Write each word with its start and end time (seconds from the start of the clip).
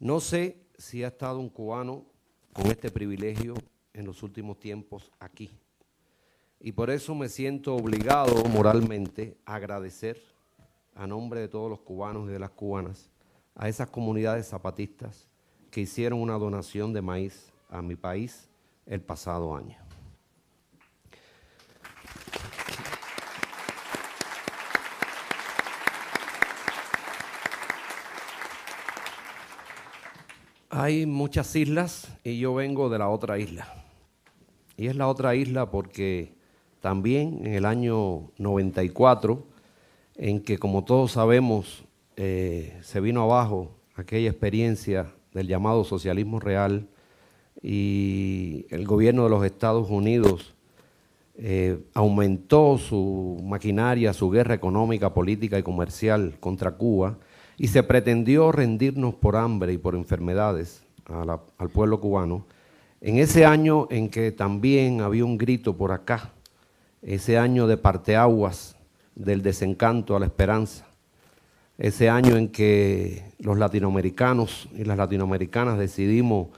No 0.00 0.18
sé 0.18 0.56
si 0.78 1.04
ha 1.04 1.08
estado 1.08 1.38
un 1.38 1.50
cubano 1.50 2.06
con 2.54 2.68
este 2.68 2.90
privilegio 2.90 3.52
en 3.92 4.06
los 4.06 4.22
últimos 4.22 4.58
tiempos 4.58 5.10
aquí. 5.20 5.50
Y 6.58 6.72
por 6.72 6.88
eso 6.88 7.14
me 7.14 7.28
siento 7.28 7.76
obligado 7.76 8.42
moralmente 8.46 9.36
a 9.44 9.56
agradecer 9.56 10.18
a 10.94 11.06
nombre 11.06 11.40
de 11.40 11.48
todos 11.48 11.68
los 11.68 11.80
cubanos 11.80 12.30
y 12.30 12.32
de 12.32 12.38
las 12.38 12.50
cubanas 12.50 13.10
a 13.54 13.68
esas 13.68 13.90
comunidades 13.90 14.48
zapatistas 14.48 15.28
que 15.70 15.82
hicieron 15.82 16.22
una 16.22 16.38
donación 16.38 16.94
de 16.94 17.02
maíz 17.02 17.52
a 17.68 17.82
mi 17.82 17.94
país 17.94 18.48
el 18.86 19.02
pasado 19.02 19.54
año. 19.54 19.89
Hay 30.82 31.04
muchas 31.04 31.54
islas 31.56 32.08
y 32.24 32.38
yo 32.38 32.54
vengo 32.54 32.88
de 32.88 32.98
la 32.98 33.10
otra 33.10 33.38
isla. 33.38 33.68
Y 34.78 34.86
es 34.86 34.96
la 34.96 35.08
otra 35.08 35.34
isla 35.34 35.70
porque 35.70 36.32
también 36.80 37.42
en 37.44 37.52
el 37.52 37.66
año 37.66 38.30
94, 38.38 39.44
en 40.16 40.40
que 40.40 40.56
como 40.56 40.82
todos 40.82 41.12
sabemos 41.12 41.84
eh, 42.16 42.78
se 42.80 42.98
vino 43.02 43.22
abajo 43.22 43.72
aquella 43.94 44.30
experiencia 44.30 45.12
del 45.34 45.48
llamado 45.48 45.84
socialismo 45.84 46.40
real 46.40 46.88
y 47.62 48.64
el 48.70 48.86
gobierno 48.86 49.24
de 49.24 49.28
los 49.28 49.44
Estados 49.44 49.90
Unidos 49.90 50.54
eh, 51.36 51.78
aumentó 51.92 52.78
su 52.78 53.38
maquinaria, 53.44 54.14
su 54.14 54.30
guerra 54.30 54.54
económica, 54.54 55.12
política 55.12 55.58
y 55.58 55.62
comercial 55.62 56.38
contra 56.40 56.70
Cuba 56.70 57.18
y 57.60 57.68
se 57.68 57.82
pretendió 57.82 58.52
rendirnos 58.52 59.14
por 59.16 59.36
hambre 59.36 59.74
y 59.74 59.76
por 59.76 59.94
enfermedades 59.94 60.82
al 61.04 61.68
pueblo 61.68 62.00
cubano, 62.00 62.46
en 63.02 63.18
ese 63.18 63.44
año 63.44 63.86
en 63.90 64.08
que 64.08 64.32
también 64.32 65.02
había 65.02 65.26
un 65.26 65.36
grito 65.36 65.76
por 65.76 65.92
acá, 65.92 66.32
ese 67.02 67.36
año 67.36 67.66
de 67.66 67.76
parteaguas 67.76 68.76
del 69.14 69.42
desencanto 69.42 70.16
a 70.16 70.20
la 70.20 70.24
esperanza, 70.24 70.86
ese 71.76 72.08
año 72.08 72.38
en 72.38 72.48
que 72.48 73.34
los 73.38 73.58
latinoamericanos 73.58 74.66
y 74.74 74.84
las 74.84 74.96
latinoamericanas 74.96 75.78
decidimos 75.78 76.48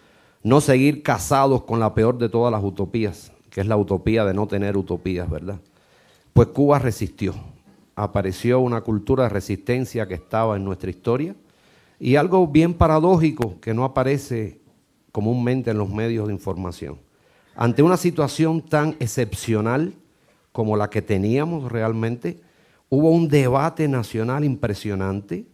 no 0.44 0.60
seguir 0.60 1.02
casados 1.02 1.64
con 1.64 1.80
la 1.80 1.94
peor 1.94 2.16
de 2.16 2.28
todas 2.28 2.52
las 2.52 2.62
utopías, 2.62 3.32
que 3.50 3.60
es 3.60 3.66
la 3.66 3.76
utopía 3.76 4.24
de 4.24 4.34
no 4.34 4.46
tener 4.46 4.76
utopías, 4.76 5.28
¿verdad? 5.28 5.58
Pues 6.32 6.46
Cuba 6.48 6.78
resistió 6.78 7.34
apareció 7.94 8.60
una 8.60 8.80
cultura 8.80 9.24
de 9.24 9.28
resistencia 9.28 10.06
que 10.06 10.14
estaba 10.14 10.56
en 10.56 10.64
nuestra 10.64 10.90
historia 10.90 11.34
y 11.98 12.16
algo 12.16 12.46
bien 12.46 12.74
paradójico 12.74 13.60
que 13.60 13.74
no 13.74 13.84
aparece 13.84 14.60
comúnmente 15.12 15.70
en 15.70 15.78
los 15.78 15.90
medios 15.90 16.26
de 16.26 16.34
información. 16.34 16.98
Ante 17.54 17.82
una 17.82 17.96
situación 17.96 18.62
tan 18.62 18.96
excepcional 18.98 19.94
como 20.52 20.76
la 20.76 20.88
que 20.88 21.02
teníamos 21.02 21.70
realmente, 21.70 22.40
hubo 22.88 23.10
un 23.10 23.28
debate 23.28 23.88
nacional 23.88 24.44
impresionante 24.44 25.46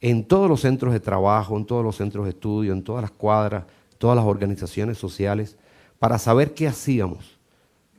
en 0.00 0.24
todos 0.24 0.48
los 0.48 0.60
centros 0.60 0.92
de 0.92 1.00
trabajo, 1.00 1.56
en 1.56 1.66
todos 1.66 1.84
los 1.84 1.96
centros 1.96 2.24
de 2.24 2.30
estudio, 2.30 2.72
en 2.72 2.82
todas 2.82 3.02
las 3.02 3.10
cuadras, 3.10 3.64
todas 3.98 4.16
las 4.16 4.24
organizaciones 4.24 4.96
sociales, 4.96 5.56
para 5.98 6.18
saber 6.18 6.54
qué 6.54 6.66
hacíamos 6.68 7.39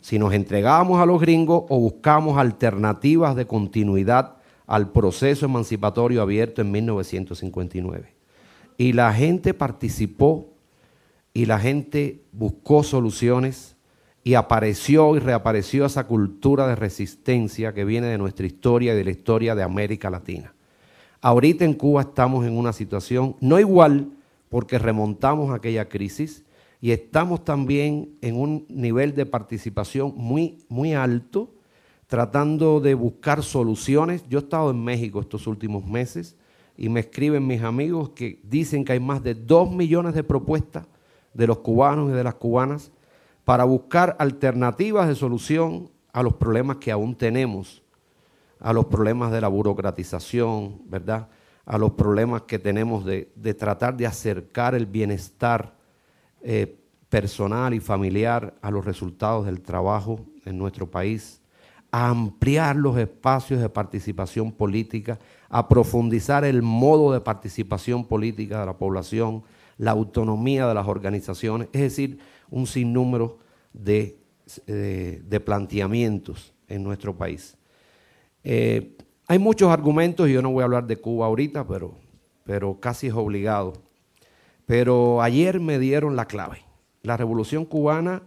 si 0.02 0.20
nos 0.20 0.34
entregábamos 0.34 1.00
a 1.00 1.06
los 1.06 1.22
gringos 1.22 1.64
o 1.70 1.80
buscamos 1.80 2.38
alternativas 2.38 3.36
de 3.36 3.46
continuidad 3.46 4.38
al 4.68 4.92
proceso 4.92 5.46
emancipatorio 5.46 6.22
abierto 6.22 6.62
en 6.62 6.72
1959. 6.72 8.14
Y 8.78 8.94
la 8.94 9.14
gente 9.14 9.54
participó 9.54 10.50
y 11.34 11.46
la 11.46 11.60
gente 11.60 12.24
buscó 12.32 12.84
soluciones 12.84 13.76
y 14.24 14.34
apareció 14.36 15.16
y 15.16 15.20
reapareció 15.20 15.86
esa 15.86 16.08
cultura 16.08 16.68
de 16.68 16.76
resistencia 16.76 17.74
que 17.74 17.86
viene 17.86 18.08
de 18.08 18.18
nuestra 18.18 18.46
historia 18.46 18.94
y 18.94 18.98
de 18.98 19.04
la 19.04 19.12
historia 19.12 19.56
de 19.56 19.64
América 19.64 20.10
Latina. 20.10 20.54
Ahorita 21.22 21.66
en 21.66 21.74
Cuba 21.74 22.02
estamos 22.02 22.46
en 22.46 22.58
una 22.58 22.74
situación 22.74 23.36
no 23.40 23.60
igual 23.60 24.12
porque 24.50 24.80
remontamos 24.80 25.54
aquella 25.54 25.88
crisis, 25.88 26.44
y 26.82 26.92
estamos 26.92 27.46
también 27.46 28.18
en 28.22 28.36
un 28.36 28.66
nivel 28.68 29.14
de 29.14 29.28
participación 29.28 30.14
muy, 30.18 30.66
muy 30.68 30.94
alto, 30.94 31.54
tratando 32.08 32.80
de 32.80 32.96
buscar 32.96 33.44
soluciones. 33.44 34.28
Yo 34.28 34.40
he 34.40 34.42
estado 34.42 34.72
en 34.72 34.84
México 34.84 35.22
estos 35.22 35.46
últimos 35.46 35.86
meses 35.86 36.36
y 36.76 36.90
me 36.90 37.02
escriben 37.02 37.46
mis 37.46 37.62
amigos 37.62 38.10
que 38.10 38.42
dicen 38.44 38.84
que 38.84 38.94
hay 38.94 39.00
más 39.00 39.22
de 39.22 39.36
dos 39.36 39.72
millones 39.72 40.16
de 40.16 40.24
propuestas 40.24 40.88
de 41.36 41.46
los 41.46 41.60
cubanos 41.60 42.10
y 42.10 42.14
de 42.14 42.24
las 42.24 42.34
cubanas 42.36 42.92
para 43.46 43.64
buscar 43.64 44.16
alternativas 44.18 45.08
de 45.08 45.14
solución 45.14 45.92
a 46.14 46.24
los 46.24 46.34
problemas 46.34 46.78
que 46.78 46.92
aún 46.92 47.14
tenemos, 47.14 47.84
a 48.60 48.74
los 48.74 48.88
problemas 48.88 49.32
de 49.32 49.40
la 49.40 49.48
burocratización, 49.50 50.82
¿verdad? 50.88 51.30
A 51.66 51.78
los 51.78 51.92
problemas 51.92 52.42
que 52.42 52.58
tenemos 52.58 53.06
de, 53.06 53.32
de 53.36 53.54
tratar 53.54 53.96
de 53.96 54.08
acercar 54.08 54.74
el 54.74 54.88
bienestar 54.88 55.80
eh, 56.44 56.78
personal 57.10 57.74
y 57.74 57.80
familiar 57.80 58.56
a 58.62 58.72
los 58.72 58.86
resultados 58.86 59.46
del 59.46 59.62
trabajo 59.62 60.26
en 60.46 60.58
nuestro 60.58 60.90
país, 60.90 61.42
a 61.92 62.10
ampliar 62.10 62.78
los 62.78 62.98
espacios 62.98 63.60
de 63.60 63.68
participación 63.68 64.52
política, 64.52 65.20
a 65.50 65.68
profundizar 65.68 66.46
el 66.46 66.62
modo 66.62 67.12
de 67.12 67.20
participación 67.20 68.06
política 68.06 68.62
de 68.62 68.66
la 68.66 68.78
población, 68.78 69.44
la 69.78 69.92
autonomía 69.92 70.68
de 70.68 70.74
las 70.74 70.88
organizaciones, 70.88 71.68
es 71.74 71.82
decir, 71.82 72.20
un 72.50 72.66
sinnúmero 72.66 73.40
de, 73.74 74.18
de, 74.66 75.40
planteamientos 75.42 76.54
en 76.68 76.84
nuestro 76.84 77.18
país. 77.18 77.58
Eh, 78.44 78.96
hay 79.28 79.40
muchos 79.40 79.70
argumentos, 79.70 80.30
y 80.30 80.34
yo 80.34 80.42
no 80.42 80.52
voy 80.52 80.62
a 80.62 80.66
hablar 80.66 80.88
de 80.88 80.96
Cuba 80.96 81.26
ahorita, 81.26 81.68
pero, 81.68 81.96
pero 82.46 82.80
casi 82.80 83.08
es 83.08 83.14
obligado 83.14 83.91
pero 84.66 85.22
ayer 85.22 85.60
me 85.60 85.80
dieron 85.80 86.16
la 86.16 86.26
clave. 86.26 86.64
La 87.04 87.18
revolución 87.18 87.66
cubana 87.66 88.22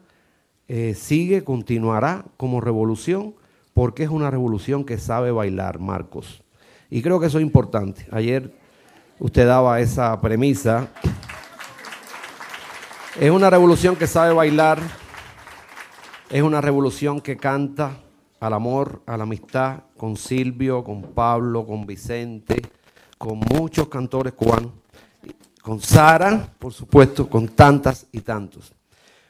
eh, 0.69 0.95
sigue, 0.95 1.45
continuará 1.45 2.25
como 2.37 2.61
revolución, 2.61 3.35
porque 3.73 4.03
es 4.03 4.11
una 4.11 4.31
revolución 4.31 4.85
que 4.85 4.99
sabe 4.99 5.31
bailar, 5.31 5.79
Marcos. 5.79 6.43
Y 6.91 7.03
creo 7.03 7.21
que 7.21 7.27
eso 7.27 7.39
es 7.39 7.45
importante. 7.45 8.07
Ayer 8.11 8.55
usted 9.19 9.47
daba 9.47 9.81
esa 9.81 10.21
premisa. 10.21 10.89
Es 13.21 13.31
una 13.31 13.49
revolución 13.49 13.97
que 13.97 14.07
sabe 14.07 14.33
bailar, 14.33 14.81
es 16.31 16.43
una 16.43 16.61
revolución 16.61 17.21
que 17.21 17.37
canta 17.37 17.99
al 18.41 18.53
amor, 18.53 19.03
a 19.07 19.17
la 19.17 19.23
amistad, 19.23 19.85
con 19.97 20.17
Silvio, 20.17 20.83
con 20.83 21.03
Pablo, 21.03 21.65
con 21.65 21.87
Vicente, 21.87 22.61
con 23.19 23.39
muchos 23.39 23.89
cantores 23.89 24.33
cubanos 24.33 24.84
con 25.65 25.81
Sara, 25.81 26.55
por 26.59 26.75
supuesto, 26.75 27.27
con 27.27 27.49
tantas 27.49 28.07
y 28.13 28.21
tantos. 28.21 28.71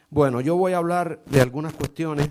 Bueno, 0.09 0.41
yo 0.41 0.57
voy 0.57 0.73
a 0.73 0.79
hablar 0.79 1.23
de 1.27 1.39
algunas 1.39 1.71
cuestiones 1.71 2.27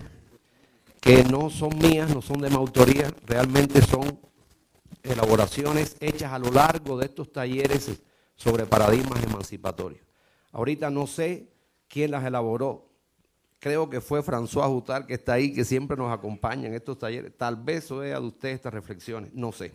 que 1.01 1.23
no 1.23 1.49
son 1.49 1.75
mías, 1.79 2.13
no 2.13 2.21
son 2.21 2.39
de 2.39 2.51
mi 2.51 2.55
autoría, 2.55 3.11
realmente 3.25 3.81
son 3.81 4.19
elaboraciones 5.01 5.97
hechas 5.99 6.31
a 6.31 6.37
lo 6.37 6.51
largo 6.51 6.99
de 6.99 7.07
estos 7.07 7.33
talleres 7.33 7.99
sobre 8.35 8.67
paradigmas 8.67 9.23
emancipatorios. 9.23 10.05
Ahorita 10.51 10.91
no 10.91 11.07
sé 11.07 11.47
quién 11.87 12.11
las 12.11 12.23
elaboró, 12.23 12.87
creo 13.57 13.89
que 13.89 14.01
fue 14.01 14.21
François 14.21 14.67
Jutar 14.67 15.07
que 15.07 15.15
está 15.15 15.33
ahí, 15.33 15.51
que 15.51 15.65
siempre 15.65 15.97
nos 15.97 16.13
acompaña 16.13 16.67
en 16.67 16.75
estos 16.75 16.99
talleres. 16.99 17.35
Tal 17.35 17.55
vez 17.55 17.85
sea 17.85 18.19
de 18.19 18.27
usted 18.27 18.49
estas 18.49 18.71
reflexiones, 18.71 19.33
no 19.33 19.51
sé. 19.51 19.71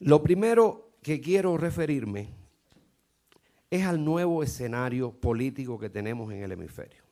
Lo 0.00 0.24
primero 0.24 0.90
que 1.02 1.20
quiero 1.20 1.56
referirme 1.56 2.45
es 3.76 3.86
al 3.86 4.04
nuevo 4.04 4.42
escenario 4.42 5.12
político 5.12 5.78
que 5.78 5.90
tenemos 5.90 6.32
en 6.32 6.42
el 6.42 6.52
hemisferio. 6.52 7.02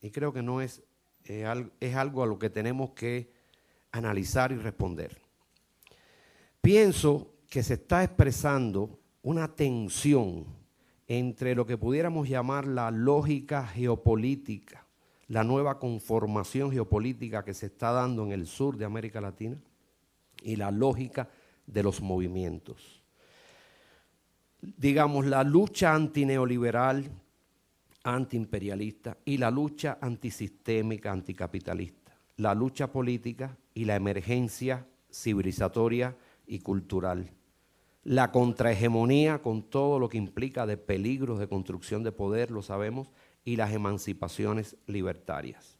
Y 0.00 0.10
creo 0.10 0.32
que 0.32 0.42
no 0.42 0.60
es, 0.60 0.82
eh, 1.24 1.68
es 1.80 1.94
algo 1.94 2.22
a 2.22 2.26
lo 2.26 2.38
que 2.38 2.50
tenemos 2.50 2.90
que 2.90 3.30
analizar 3.92 4.52
y 4.52 4.56
responder. 4.56 5.20
Pienso 6.60 7.32
que 7.48 7.62
se 7.62 7.74
está 7.74 8.02
expresando 8.02 8.98
una 9.22 9.54
tensión 9.54 10.46
entre 11.06 11.54
lo 11.54 11.66
que 11.66 11.78
pudiéramos 11.78 12.28
llamar 12.28 12.66
la 12.66 12.90
lógica 12.90 13.66
geopolítica, 13.66 14.86
la 15.28 15.44
nueva 15.44 15.78
conformación 15.78 16.72
geopolítica 16.72 17.44
que 17.44 17.54
se 17.54 17.66
está 17.66 17.92
dando 17.92 18.24
en 18.24 18.32
el 18.32 18.46
sur 18.46 18.76
de 18.76 18.84
América 18.84 19.20
Latina 19.20 19.56
y 20.42 20.56
la 20.56 20.70
lógica 20.70 21.28
de 21.66 21.82
los 21.82 22.00
movimientos 22.00 23.05
digamos, 24.76 25.26
la 25.26 25.44
lucha 25.44 25.94
antineoliberal, 25.94 27.04
antiimperialista 28.02 29.16
y 29.24 29.36
la 29.38 29.50
lucha 29.50 29.98
antisistémica, 30.00 31.12
anticapitalista, 31.12 32.16
la 32.36 32.54
lucha 32.54 32.90
política 32.90 33.56
y 33.74 33.84
la 33.84 33.96
emergencia 33.96 34.86
civilizatoria 35.10 36.16
y 36.46 36.60
cultural, 36.60 37.30
la 38.04 38.30
contrahegemonía 38.30 39.42
con 39.42 39.62
todo 39.62 39.98
lo 39.98 40.08
que 40.08 40.18
implica 40.18 40.66
de 40.66 40.76
peligros 40.76 41.38
de 41.38 41.48
construcción 41.48 42.02
de 42.02 42.12
poder, 42.12 42.50
lo 42.50 42.62
sabemos, 42.62 43.10
y 43.44 43.56
las 43.56 43.72
emancipaciones 43.72 44.76
libertarias. 44.86 45.78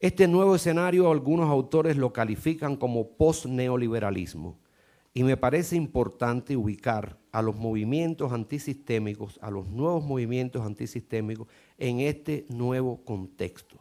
Este 0.00 0.26
nuevo 0.26 0.56
escenario 0.56 1.10
algunos 1.10 1.48
autores 1.48 1.96
lo 1.96 2.12
califican 2.12 2.76
como 2.76 3.16
post-neoliberalismo 3.16 4.58
y 5.14 5.24
me 5.24 5.36
parece 5.36 5.76
importante 5.76 6.56
ubicar 6.56 7.18
a 7.32 7.42
los 7.42 7.56
movimientos 7.56 8.32
antisistémicos, 8.32 9.38
a 9.42 9.50
los 9.50 9.68
nuevos 9.68 10.04
movimientos 10.04 10.64
antisistémicos 10.64 11.48
en 11.78 12.00
este 12.00 12.46
nuevo 12.48 13.04
contexto. 13.04 13.78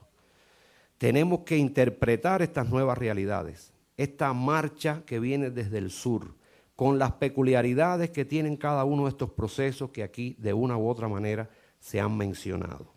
Tenemos 0.98 1.40
que 1.40 1.58
interpretar 1.58 2.42
estas 2.42 2.70
nuevas 2.70 2.98
realidades, 2.98 3.74
esta 3.98 4.34
marcha 4.34 5.04
que 5.06 5.20
viene 5.20 5.50
desde 5.50 5.78
el 5.78 5.90
sur, 5.90 6.36
con 6.76 7.00
las 7.00 7.14
peculiaridades 7.14 8.10
que 8.10 8.26
tienen 8.26 8.58
cada 8.58 8.84
uno 8.84 9.04
de 9.04 9.10
estos 9.10 9.32
procesos 9.32 9.92
que 9.92 10.04
aquí 10.04 10.36
de 10.40 10.54
una 10.54 10.78
u 10.78 10.88
otra 10.88 11.08
manera 11.08 11.50
se 11.80 12.00
han 12.00 12.18
mencionado. 12.18 12.94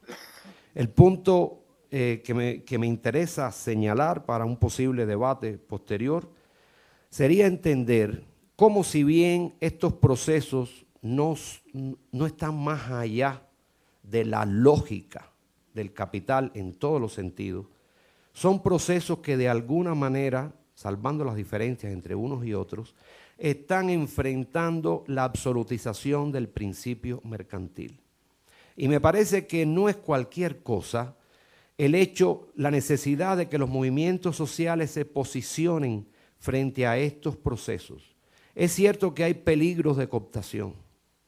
El 0.74 0.88
punto 0.88 1.64
eh, 1.90 2.22
que, 2.24 2.34
me, 2.34 2.64
que 2.64 2.78
me 2.78 2.86
interesa 2.86 3.50
señalar 3.52 4.24
para 4.24 4.44
un 4.44 4.56
posible 4.56 5.06
debate 5.06 5.58
posterior 5.58 6.28
sería 7.14 7.46
entender 7.46 8.24
cómo 8.56 8.82
si 8.82 9.04
bien 9.04 9.54
estos 9.60 9.92
procesos 9.92 10.84
no, 11.00 11.36
no 12.10 12.26
están 12.26 12.58
más 12.58 12.90
allá 12.90 13.46
de 14.02 14.24
la 14.24 14.44
lógica 14.44 15.30
del 15.74 15.92
capital 15.92 16.50
en 16.54 16.74
todos 16.74 17.00
los 17.00 17.12
sentidos, 17.12 17.66
son 18.32 18.60
procesos 18.64 19.20
que 19.20 19.36
de 19.36 19.48
alguna 19.48 19.94
manera, 19.94 20.54
salvando 20.74 21.24
las 21.24 21.36
diferencias 21.36 21.92
entre 21.92 22.16
unos 22.16 22.44
y 22.44 22.52
otros, 22.52 22.96
están 23.38 23.90
enfrentando 23.90 25.04
la 25.06 25.22
absolutización 25.22 26.32
del 26.32 26.48
principio 26.48 27.20
mercantil. 27.22 28.00
Y 28.76 28.88
me 28.88 29.00
parece 29.00 29.46
que 29.46 29.64
no 29.66 29.88
es 29.88 29.94
cualquier 29.94 30.64
cosa 30.64 31.14
el 31.78 31.94
hecho, 31.94 32.48
la 32.56 32.72
necesidad 32.72 33.36
de 33.36 33.48
que 33.48 33.58
los 33.58 33.70
movimientos 33.70 34.34
sociales 34.34 34.90
se 34.90 35.04
posicionen 35.04 36.08
frente 36.44 36.86
a 36.86 36.98
estos 36.98 37.38
procesos. 37.38 38.14
Es 38.54 38.72
cierto 38.72 39.14
que 39.14 39.24
hay 39.24 39.32
peligros 39.32 39.96
de 39.96 40.10
cooptación, 40.10 40.74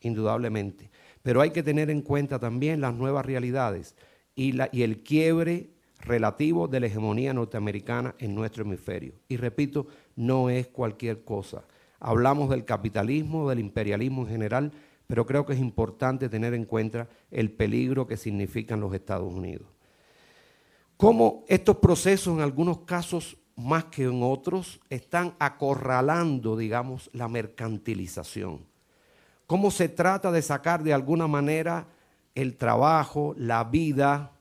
indudablemente, 0.03 0.91
pero 1.23 1.41
hay 1.41 1.53
que 1.53 1.63
tener 1.63 1.89
en 1.89 2.03
cuenta 2.03 2.39
también 2.39 2.83
las 2.83 2.93
nuevas 2.93 3.25
realidades 3.25 3.97
y, 4.35 4.61
el 4.83 5.03
quiebre 5.03 5.71
relativo 6.01 6.69
de 6.69 6.81
la 6.81 6.89
hegemonía 6.89 7.33
norteamericana 7.33 8.15
en 8.19 8.35
nuestro 8.35 8.65
hemisferio. 8.65 9.15
Y 9.27 9.39
repito, 9.39 9.87
no 10.17 10.51
es 10.51 10.67
cualquier 10.67 11.25
cosa. 11.25 11.65
Hablamos 11.99 12.51
del 12.51 12.67
capitalismo, 12.67 13.49
del 13.49 13.61
imperialismo 13.61 14.21
en 14.25 14.29
general, 14.29 14.73
pero 15.07 15.25
creo 15.25 15.47
que 15.47 15.55
es 15.55 15.61
importante 15.61 16.29
tener 16.29 16.53
en 16.53 16.67
cuenta 16.67 17.09
el 17.31 17.51
peligro 17.51 18.07
que 18.07 18.19
significan 18.19 18.81
los 18.81 18.93
Estados 18.93 19.33
Unidos 19.33 19.67
cómo 20.97 21.45
estos 21.49 21.77
procesos 21.77 22.35
en 22.37 22.43
algunos 22.43 22.81
casos 22.81 23.37
más 23.57 23.87
que 23.87 24.05
en 24.05 24.23
otros 24.23 24.81
están 24.91 25.35
acorralando, 25.39 26.57
digamos, 26.57 27.11
la 27.13 27.27
mercantilización. 27.27 28.61
Cómo 29.47 29.71
se 29.71 29.89
trata 29.89 30.31
de 30.31 30.43
sacar 30.43 30.83
de 30.83 30.93
alguna 30.93 31.27
manera 31.27 31.87
el 32.35 32.57
trabajo, 32.57 33.35
la 33.39 33.65
vida, 33.65 34.33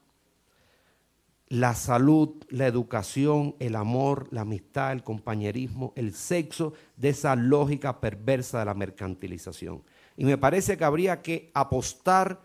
la 1.48 1.76
salud, 1.76 2.44
la 2.50 2.68
educación, 2.68 3.56
el 3.60 3.76
amor, 3.76 4.28
la 4.32 4.42
amistad, 4.42 4.92
el 4.92 5.04
compañerismo, 5.04 5.94
el 5.96 6.14
sexo, 6.14 6.74
de 6.98 7.10
esa 7.10 7.36
lógica 7.36 8.02
perversa 8.02 8.60
de 8.60 8.66
la 8.66 8.74
mercantilización. 8.74 9.84
Y 10.18 10.26
me 10.26 10.38
parece 10.38 10.78
que 10.78 10.84
habría 10.84 11.22
que 11.22 11.52
apostar 11.54 12.42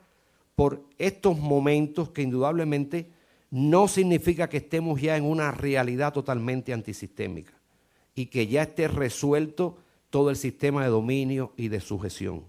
por 0.54 0.84
estos 0.98 1.38
momentos 1.38 2.10
que 2.10 2.22
indudablemente 2.22 3.10
no 3.50 3.88
significa 3.88 4.48
que 4.48 4.58
estemos 4.58 5.00
ya 5.00 5.16
en 5.16 5.24
una 5.24 5.50
realidad 5.50 6.12
totalmente 6.12 6.72
antisistémica 6.72 7.52
y 8.14 8.26
que 8.26 8.46
ya 8.46 8.62
esté 8.62 8.88
resuelto 8.88 9.78
todo 10.10 10.30
el 10.30 10.36
sistema 10.36 10.82
de 10.82 10.90
dominio 10.90 11.52
y 11.56 11.68
de 11.68 11.80
sujeción. 11.80 12.44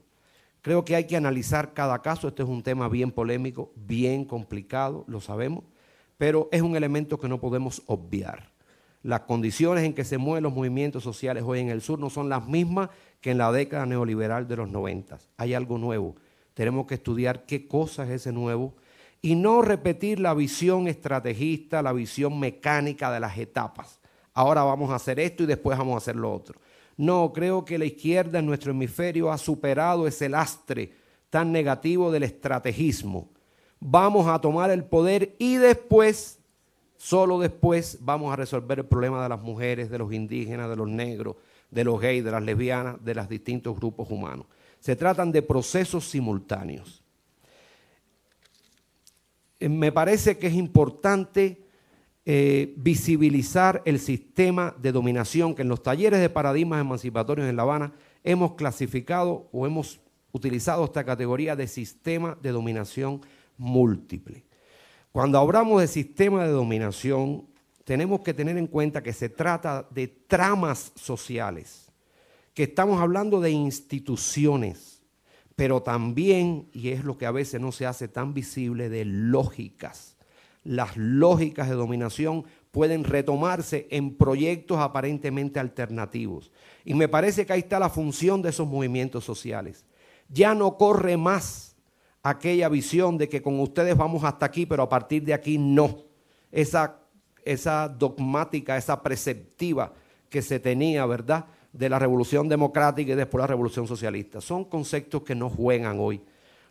Creo 0.62 0.86
que 0.86 0.95
hay 0.95 1.06
que 1.06 1.18
analizar 1.18 1.74
cada 1.74 2.01
caso, 2.01 2.27
este 2.27 2.44
es 2.44 2.50
un 2.50 2.62
tema 2.62 2.88
bien 2.88 3.12
polémico, 3.12 3.71
bien 3.75 4.25
complicado, 4.25 5.03
lo 5.07 5.19
sabemos, 5.19 5.63
pero 6.18 6.50
es 6.51 6.62
un 6.62 6.75
elemento 6.75 7.19
que 7.19 7.27
no 7.27 7.39
podemos 7.39 7.81
obviar. 7.88 8.51
Las 9.01 9.21
condiciones 9.21 9.83
en 9.83 9.95
que 9.95 10.03
se 10.03 10.19
mueven 10.19 10.44
los 10.44 10.53
movimientos 10.53 11.03
sociales 11.03 11.44
hoy 11.44 11.59
en 11.59 11.69
el 11.69 11.81
sur 11.81 11.98
no 11.98 12.12
son 12.12 12.30
las 12.30 12.45
mismas 12.45 12.89
que 13.19 13.31
en 13.31 13.39
la 13.39 13.51
década 13.51 13.88
neoliberal 13.88 14.48
de 14.48 14.57
los 14.57 14.69
90. 14.69 15.18
Hay 15.38 15.56
algo 15.56 15.80
nuevo. 15.80 16.15
Tenemos 16.53 16.86
que 16.86 16.94
estudiar 16.94 17.48
qué 17.48 17.68
cosa 17.68 18.03
es 18.03 18.12
ese 18.12 18.31
nuevo 18.31 18.75
y 19.21 19.35
no 19.35 19.62
repetir 19.62 20.19
la 20.19 20.33
visión 20.33 20.88
estrategista, 20.88 21.81
la 21.81 21.94
visión 21.94 22.39
mecánica 22.39 23.12
de 23.12 23.19
las 23.19 23.38
etapas. 23.38 24.00
Ahora 24.33 24.63
vamos 24.63 24.89
a 24.89 24.95
hacer 24.95 25.19
esto 25.19 25.44
y 25.44 25.45
después 25.45 25.77
vamos 25.77 25.95
a 25.95 25.97
hacer 25.97 26.15
lo 26.15 26.33
otro. 26.33 26.59
No, 26.97 27.31
creo 27.33 27.63
que 27.65 27.77
la 27.77 27.85
izquierda 27.85 28.39
en 28.39 28.45
nuestro 28.45 28.71
hemisferio 28.71 29.31
ha 29.31 29.38
superado 29.38 30.07
ese 30.07 30.29
lastre 30.29 30.94
tan 31.29 31.51
negativo 31.51 32.12
del 32.12 32.23
estrategismo. 32.23 33.29
Vamos 33.79 34.27
a 34.27 34.39
tomar 34.39 34.69
el 34.69 34.83
poder 34.83 35.35
y 35.39 35.56
después, 35.56 36.39
solo 36.97 37.39
después, 37.39 37.97
vamos 38.01 38.31
a 38.31 38.35
resolver 38.35 38.79
el 38.79 38.85
problema 38.85 39.24
de 39.24 39.29
las 39.29 39.41
mujeres, 39.41 39.89
de 39.89 39.97
los 39.97 40.13
indígenas, 40.13 40.69
de 40.69 40.75
los 40.75 40.88
negros, 40.88 41.38
de 41.69 41.83
los 41.83 42.00
gays, 42.00 42.24
de 42.24 42.31
las 42.31 42.44
lesbianas, 42.44 43.03
de 43.03 43.15
los 43.15 43.29
distintos 43.29 43.75
grupos 43.75 44.09
humanos. 44.09 44.45
Se 44.79 44.95
tratan 44.95 45.31
de 45.31 45.41
procesos 45.41 46.09
simultáneos. 46.09 47.00
Eh, 49.61 49.69
me 49.69 49.91
parece 49.91 50.37
que 50.37 50.47
es 50.47 50.55
importante 50.55 51.61
eh, 52.25 52.73
visibilizar 52.77 53.81
el 53.85 53.99
sistema 53.99 54.75
de 54.81 54.91
dominación 54.91 55.53
que 55.53 55.61
en 55.61 55.69
los 55.69 55.83
talleres 55.83 56.19
de 56.19 56.29
paradigmas 56.29 56.81
emancipatorios 56.81 57.47
en 57.47 57.55
La 57.55 57.61
Habana 57.61 57.93
hemos 58.23 58.55
clasificado 58.55 59.49
o 59.51 59.67
hemos 59.67 59.99
utilizado 60.31 60.83
esta 60.83 61.03
categoría 61.03 61.55
de 61.55 61.67
sistema 61.67 62.37
de 62.41 62.51
dominación 62.51 63.21
múltiple. 63.57 64.43
Cuando 65.11 65.37
hablamos 65.37 65.81
de 65.81 65.87
sistema 65.87 66.43
de 66.43 66.51
dominación, 66.51 67.45
tenemos 67.83 68.21
que 68.21 68.33
tener 68.33 68.57
en 68.57 68.65
cuenta 68.65 69.03
que 69.03 69.13
se 69.13 69.29
trata 69.29 69.87
de 69.91 70.07
tramas 70.07 70.91
sociales, 70.95 71.91
que 72.55 72.63
estamos 72.63 72.99
hablando 72.99 73.39
de 73.39 73.51
instituciones, 73.51 74.90
pero 75.61 75.83
también, 75.83 76.69
y 76.73 76.89
es 76.89 77.03
lo 77.03 77.19
que 77.19 77.27
a 77.27 77.31
veces 77.31 77.61
no 77.61 77.71
se 77.71 77.85
hace 77.85 78.07
tan 78.07 78.33
visible, 78.33 78.89
de 78.89 79.05
lógicas. 79.05 80.17
Las 80.63 80.97
lógicas 80.97 81.69
de 81.69 81.75
dominación 81.75 82.45
pueden 82.71 83.03
retomarse 83.03 83.88
en 83.91 84.17
proyectos 84.17 84.79
aparentemente 84.79 85.59
alternativos. 85.59 86.51
Y 86.83 86.95
me 86.95 87.07
parece 87.07 87.45
que 87.45 87.53
ahí 87.53 87.59
está 87.59 87.77
la 87.77 87.91
función 87.91 88.41
de 88.41 88.50
esos 88.50 88.67
movimientos 88.67 89.24
sociales. 89.24 89.86
Ya 90.29 90.55
no 90.55 90.77
corre 90.77 91.15
más 91.15 91.75
aquella 92.24 92.67
visión 92.67 93.19
de 93.19 93.29
que 93.29 93.43
con 93.43 93.59
ustedes 93.59 93.95
vamos 93.95 94.24
hasta 94.24 94.47
aquí, 94.47 94.65
pero 94.65 94.81
a 94.81 94.89
partir 94.89 95.24
de 95.25 95.36
aquí 95.36 95.59
no. 95.59 96.05
Esa, 96.51 97.01
esa 97.45 97.88
dogmática, 97.88 98.77
esa 98.77 99.03
preceptiva 99.03 99.93
que 100.27 100.41
se 100.41 100.59
tenía, 100.59 101.05
¿verdad? 101.05 101.45
De 101.73 101.89
la 101.89 101.99
revolución 101.99 102.49
democrática 102.49 103.13
y 103.13 103.15
después 103.15 103.41
la 103.41 103.47
revolución 103.47 103.87
socialista. 103.87 104.41
Son 104.41 104.65
conceptos 104.65 105.23
que 105.23 105.35
no 105.35 105.49
juegan 105.49 105.99
hoy. 105.99 106.21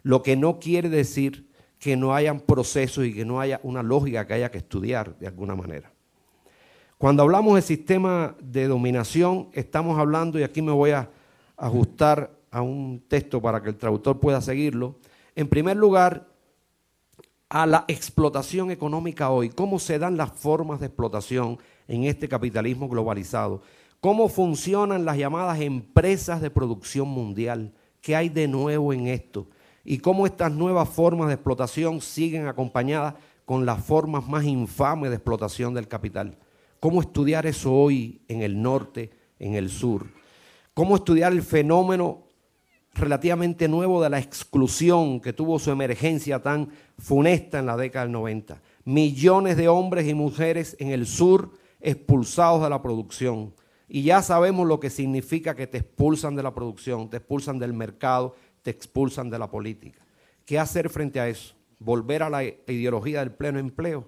Lo 0.03 0.23
que 0.23 0.37
no 0.37 0.59
quiere 0.59 0.89
decir 0.89 1.49
que 1.79 1.97
no 1.97 2.15
hayan 2.15 2.41
procesos 2.41 3.07
y 3.07 3.15
que 3.15 3.25
no 3.25 3.41
haya 3.41 3.61
una 3.63 3.83
lógica 3.83 4.27
que 4.27 4.35
haya 4.35 4.51
que 4.51 4.59
estudiar 4.59 5.19
de 5.19 5.27
alguna 5.27 5.57
manera. 5.57 5.91
Cuando 6.99 7.23
hablamos 7.23 7.55
de 7.55 7.63
sistema 7.63 8.37
de 8.43 8.69
dominación, 8.69 9.49
estamos 9.55 9.99
hablando, 9.99 10.39
y 10.39 10.43
aquí 10.43 10.61
me 10.61 10.73
voy 10.73 10.91
a 10.91 11.09
ajustar 11.57 12.31
a 12.51 12.61
un 12.61 13.03
texto 13.09 13.41
para 13.41 13.63
que 13.63 13.71
el 13.71 13.77
traductor 13.77 14.21
pueda 14.21 14.43
seguirlo, 14.43 14.97
en 15.35 15.49
primer 15.49 15.79
lugar, 15.79 16.29
a 17.49 17.67
la 17.67 17.87
explotación 17.89 18.71
económica 18.71 19.31
hoy, 19.31 19.49
cómo 19.49 19.79
se 19.79 19.99
dan 19.99 20.19
las 20.19 20.31
formas 20.33 20.81
de 20.81 20.87
explotación 20.87 21.59
en 21.89 22.05
este 22.05 22.29
capitalismo 22.29 22.89
globalizado 22.89 23.63
cómo 24.01 24.29
funcionan 24.29 25.05
las 25.05 25.19
llamadas 25.19 25.61
empresas 25.61 26.41
de 26.41 26.51
producción 26.51 27.09
mundial, 27.09 27.73
qué 28.01 28.17
hay 28.17 28.29
de 28.29 28.49
nuevo 28.49 28.93
en 28.93 29.07
esto 29.07 29.49
y 29.85 29.99
cómo 29.99 30.27
estas 30.27 30.53
nuevas 30.53 30.89
formas 30.89 31.29
de 31.29 31.35
explotación 31.35 32.01
siguen 32.01 32.47
acompañadas 32.47 33.15
con 33.45 33.67
las 33.67 33.85
formas 33.85 34.27
más 34.27 34.45
infames 34.45 35.11
de 35.11 35.17
explotación 35.17 35.75
del 35.75 35.89
capital. 35.89 36.39
¿Cómo 36.79 37.01
estudiar 37.01 37.47
eso 37.47 37.75
hoy 37.75 38.23
en 38.29 38.43
el 38.43 38.61
norte, 38.61 39.11
en 39.39 39.55
el 39.55 39.69
sur? 39.69 40.07
¿Cómo 40.73 40.97
estudiar 40.97 41.33
el 41.33 41.43
fenómeno 41.43 42.23
relativamente 42.95 43.69
nuevo 43.69 44.03
de 44.03 44.09
la 44.09 44.19
exclusión 44.19 45.21
que 45.21 45.33
tuvo 45.33 45.59
su 45.59 45.71
emergencia 45.71 46.41
tan 46.41 46.71
funesta 46.99 47.59
en 47.59 47.67
la 47.67 47.77
década 47.77 48.07
del 48.07 48.13
90? 48.13 48.63
Millones 48.85 49.59
de 49.59 49.69
hombres 49.69 50.09
y 50.09 50.15
mujeres 50.15 50.75
en 50.79 50.89
el 50.89 51.07
sur 51.07 51.51
expulsados 51.81 52.63
de 52.63 52.71
la 52.71 52.81
producción 52.81 53.53
Y 53.93 54.05
ya 54.05 54.23
sabemos 54.23 54.69
lo 54.69 54.79
que 54.79 54.89
significa 54.89 55.57
que 55.57 55.67
te 55.67 55.79
expulsan 55.79 56.37
de 56.37 56.45
la 56.45 56.55
producción, 56.55 57.11
te 57.11 57.17
expulsan 57.17 57.59
del 57.59 57.73
mercado, 57.73 58.37
te 58.63 58.71
expulsan 58.71 59.29
de 59.31 59.39
la 59.41 59.51
política. 59.51 60.01
¿Qué 60.47 60.61
hacer 60.61 60.89
frente 60.89 61.19
a 61.19 61.29
eso? 61.29 61.57
Volver 61.81 62.23
a 62.23 62.31
la 62.31 62.45
ideología 62.45 63.19
del 63.19 63.33
pleno 63.33 63.59
empleo, 63.59 64.07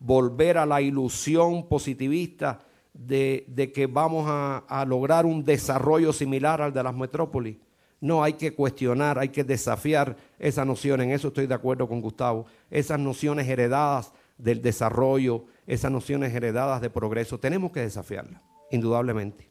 volver 0.00 0.58
a 0.58 0.66
la 0.66 0.80
ilusión 0.80 1.68
positivista 1.68 2.58
de, 2.92 3.70
que 3.72 3.86
vamos 3.86 4.24
a, 4.28 4.64
a 4.68 4.84
lograr 4.84 5.24
un 5.24 5.44
desarrollo 5.44 6.12
similar 6.12 6.60
al 6.60 6.72
de 6.72 6.82
las 6.82 6.94
metrópolis. 6.94 7.58
No, 8.00 8.24
hay 8.24 8.32
que 8.32 8.54
cuestionar, 8.54 9.20
hay 9.20 9.28
que 9.28 9.44
desafiar 9.44 10.16
esa 10.40 10.64
noción, 10.64 11.00
en 11.00 11.12
eso 11.12 11.28
estoy 11.28 11.46
de 11.46 11.54
acuerdo 11.54 11.88
con 11.88 12.00
Gustavo, 12.00 12.46
esas 12.70 12.98
nociones 12.98 13.46
heredadas 13.46 14.12
del 14.36 14.62
desarrollo, 14.62 15.44
esas 15.64 15.92
nociones 15.92 16.34
heredadas 16.34 16.80
de 16.80 16.90
progreso, 16.90 17.38
tenemos 17.38 17.70
que 17.70 17.80
desafiarlas, 17.80 18.42
indudablemente. 18.70 19.50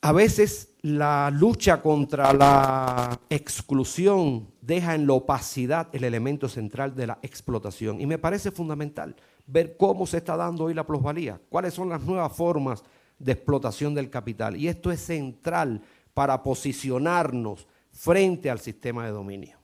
A 0.00 0.12
veces 0.12 0.74
la 0.82 1.30
lucha 1.30 1.80
contra 1.80 2.32
la 2.34 3.18
exclusión 3.30 4.48
deja 4.60 4.94
en 4.94 5.06
la 5.06 5.14
opacidad 5.14 5.88
el 5.94 6.04
elemento 6.04 6.46
central 6.46 6.94
de 6.94 7.06
la 7.06 7.18
explotación 7.22 8.00
y 8.02 8.06
me 8.06 8.18
parece 8.18 8.50
fundamental 8.50 9.16
ver 9.46 9.78
cómo 9.78 10.06
se 10.06 10.18
está 10.18 10.36
dando 10.36 10.64
hoy 10.64 10.74
la 10.74 10.86
plusvalía, 10.86 11.40
cuáles 11.48 11.72
son 11.72 11.88
las 11.88 12.02
nuevas 12.02 12.36
formas 12.36 12.82
de 13.18 13.32
explotación 13.32 13.94
del 13.94 14.10
capital. 14.10 14.56
Y 14.56 14.68
esto 14.68 14.90
es 14.90 15.00
central 15.00 15.80
para 16.12 16.42
posicionarnos 16.42 17.66
frente 17.90 18.50
al 18.50 18.58
sistema 18.58 19.06
de 19.06 19.12
dominio. 19.12 19.58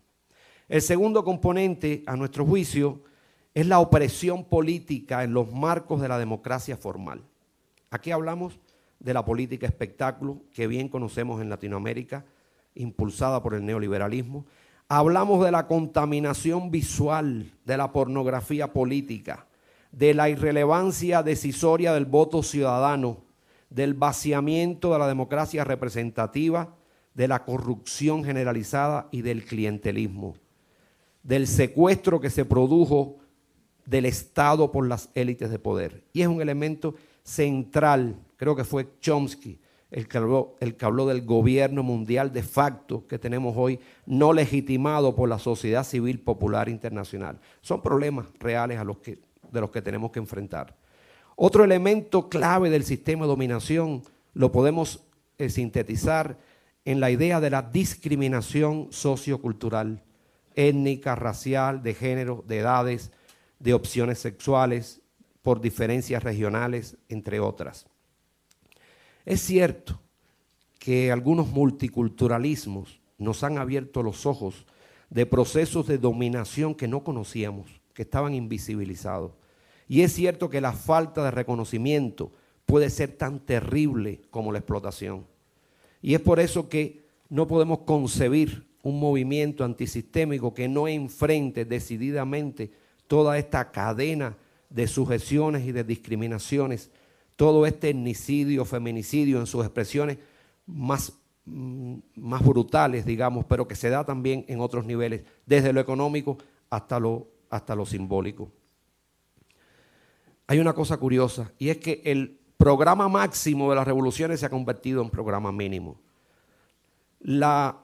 El 0.69 0.83
segundo 0.83 1.25
componente, 1.25 2.03
a 2.07 2.17
nuestro 2.17 2.47
juicio, 2.47 3.03
es 3.55 3.67
la 3.67 3.81
opresión 3.81 4.45
política 4.45 5.25
en 5.25 5.35
los 5.35 5.53
marcos 5.53 6.01
de 6.01 6.09
la 6.09 6.19
democracia 6.19 6.77
formal. 6.77 7.23
Aquí 7.91 8.13
hablamos 8.13 8.59
de 9.01 9.15
la 9.15 9.25
política 9.25 9.67
espectáculo 9.67 10.43
que 10.53 10.67
bien 10.67 10.89
conocemos 10.89 11.41
en 11.41 11.49
Latinoamérica, 11.49 12.25
impulsada 12.75 13.43
por 13.43 13.55
el 13.55 13.65
neoliberalismo. 13.65 14.47
Hablamos 14.89 15.45
de 15.45 15.51
la 15.51 15.67
contaminación 15.67 16.71
visual 16.71 17.53
de 17.65 17.77
la 17.77 17.93
pornografía 17.93 18.73
política, 18.73 19.47
de 19.91 20.15
la 20.15 20.29
irrelevancia 20.29 21.23
decisoria 21.23 21.93
del 21.93 22.07
voto 22.07 22.43
ciudadano, 22.43 23.19
del 23.71 23.95
vaciamiento 23.95 24.93
de 24.93 24.99
la 24.99 25.09
democracia 25.09 25.65
representativa, 25.65 26.75
de 27.15 27.29
la 27.29 27.45
corrupción 27.45 28.25
generalizada 28.25 29.09
y 29.11 29.23
del 29.23 29.45
clientelismo, 29.45 30.37
del 31.23 31.47
secuestro 31.47 32.21
que 32.21 32.31
se 32.31 32.45
produjo 32.45 33.20
del 33.91 34.07
Estado 34.07 34.71
por 34.71 34.87
las 34.87 35.11
élites 35.15 35.51
de 35.51 35.59
poder. 35.59 36.05
Y 36.13 36.23
es 36.23 36.29
un 36.29 36.41
elemento 36.41 36.95
central, 37.25 38.17
creo 38.37 38.55
que 38.55 38.63
fue 38.63 38.89
Chomsky, 39.01 39.59
el 39.91 40.07
que, 40.07 40.19
habló, 40.19 40.55
el 40.61 40.77
que 40.77 40.85
habló 40.85 41.07
del 41.07 41.23
gobierno 41.23 41.83
mundial 41.83 42.33
de 42.33 42.45
facto 42.45 43.09
que 43.09 43.19
tenemos 43.19 43.55
hoy, 43.57 43.81
no 44.07 44.33
legitimado 44.33 45.17
por 45.17 45.29
la 45.29 45.41
sociedad 45.41 45.83
civil 45.83 46.21
popular 46.21 46.69
internacional. 46.69 47.41
Son 47.61 47.83
problemas 47.83 48.27
reales 48.39 48.79
a 48.79 48.85
los 48.85 48.99
que, 48.99 49.19
de 49.51 49.61
los 49.61 49.71
que 49.71 49.83
tenemos 49.83 50.13
que 50.13 50.21
enfrentar. 50.21 50.77
Otro 51.35 51.65
elemento 51.65 52.29
clave 52.29 52.71
del 52.71 52.85
sistema 52.85 53.25
de 53.25 53.31
dominación 53.31 54.05
lo 54.35 54.53
podemos 54.53 55.03
eh, 55.39 55.49
sintetizar 55.49 56.39
en 56.85 57.01
la 57.01 57.11
idea 57.11 57.41
de 57.41 57.51
la 57.51 57.63
discriminación 57.63 58.87
sociocultural, 58.91 60.05
étnica, 60.55 61.17
racial, 61.17 61.83
de 61.83 61.95
género, 61.95 62.45
de 62.47 62.59
edades, 62.59 63.11
de 63.61 63.75
opciones 63.75 64.19
sexuales, 64.19 65.01
por 65.43 65.61
diferencias 65.61 66.23
regionales, 66.23 66.97
entre 67.09 67.41
otras. 67.41 67.87
Es 69.25 69.41
cierto 69.41 70.01
que 70.79 71.13
algunos 71.13 71.49
multiculturalismos 71.49 73.01
nos 73.19 73.45
han 73.45 73.59
abierto 73.59 74.03
los 74.03 74.27
ojos 74.27 74.67
de 75.11 75.27
procesos 75.27 75.87
de 75.87 75.99
dominación 75.99 76.75
que 76.75 76.89
no 76.89 77.05
conocíamos, 77.05 77.81
que 77.95 78.03
estaban 78.03 78.35
invisibilizados. 78.35 79.33
Y 79.89 80.03
es 80.03 80.13
cierto 80.13 80.49
que 80.49 80.61
la 80.61 80.73
falta 80.73 81.25
de 81.25 81.31
reconocimiento 81.31 82.33
puede 82.65 82.91
ser 82.91 83.17
tan 83.17 83.41
terrible 83.41 84.23
como 84.31 84.53
la 84.53 84.59
explotación. 84.59 85.27
Y 86.01 86.15
es 86.15 86.21
por 86.21 86.41
eso 86.41 86.69
que 86.69 87.05
no 87.29 87.47
podemos 87.47 87.81
concebir 87.81 88.67
un 88.83 88.99
movimiento 88.99 89.65
antisistémico 89.65 90.55
que 90.55 90.69
no 90.69 90.89
enfrente 90.89 91.65
decididamente 91.65 92.71
toda 93.11 93.37
esta 93.37 93.73
cadena 93.73 94.37
de 94.69 94.87
sujeciones 94.87 95.67
y 95.67 95.73
de 95.73 95.83
discriminaciones, 95.83 96.91
todo 97.35 97.67
este 97.67 97.91
etnicidio, 97.91 98.65
feminicidio 98.65 99.41
en 99.41 99.47
sus 99.47 99.65
expresiones 99.65 100.19
más, 100.65 101.13
mm, 101.45 101.97
más 102.15 102.45
brutales, 102.45 103.05
digamos, 103.05 103.45
pero 103.47 103.67
que 103.67 103.75
se 103.75 103.91
da 103.91 104.05
también 104.05 104.45
en 104.47 104.61
otros 104.61 104.87
niveles, 104.87 105.25
desde 105.45 105.73
lo 105.73 105.81
económico 105.81 106.39
hasta 106.71 107.01
lo, 107.01 107.27
hasta 107.51 107.75
lo 107.75 107.85
simbólico 107.85 108.53
hay 110.51 110.59
una 110.59 110.73
cosa 110.73 110.97
curiosa 110.97 111.53
y 111.59 111.69
es 111.69 111.77
que 111.77 112.03
el 112.05 112.41
programa 112.57 113.09
máximo 113.09 113.71
de 113.71 113.77
las 113.77 113.87
revoluciones 113.87 114.41
se 114.41 114.47
ha 114.47 114.51
convertido 114.51 115.01
en 115.01 115.09
programa 115.09 115.53
mínimo. 115.53 116.01
La 117.21 117.79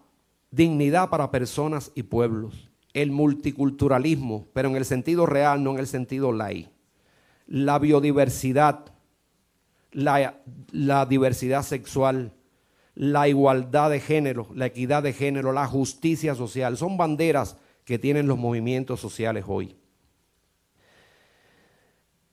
dignidad 0.50 1.08
para 1.08 1.30
personas 1.30 1.92
y 1.94 2.02
pueblos, 2.02 2.68
el 2.96 3.10
multiculturalismo, 3.10 4.46
pero 4.54 4.70
en 4.70 4.76
el 4.76 4.86
sentido 4.86 5.26
real, 5.26 5.62
no 5.62 5.72
en 5.72 5.80
el 5.80 5.86
sentido 5.86 6.32
lay, 6.32 6.70
la 7.46 7.78
biodiversidad, 7.78 8.86
la, 9.92 10.40
la 10.72 11.04
diversidad 11.04 11.62
sexual, 11.62 12.32
la 12.94 13.28
igualdad 13.28 13.90
de 13.90 14.00
género, 14.00 14.48
la 14.54 14.64
equidad 14.64 15.02
de 15.02 15.12
género, 15.12 15.52
la 15.52 15.66
justicia 15.66 16.34
social, 16.34 16.78
son 16.78 16.96
banderas 16.96 17.58
que 17.84 17.98
tienen 17.98 18.26
los 18.26 18.38
movimientos 18.38 18.98
sociales 18.98 19.44
hoy. 19.46 19.76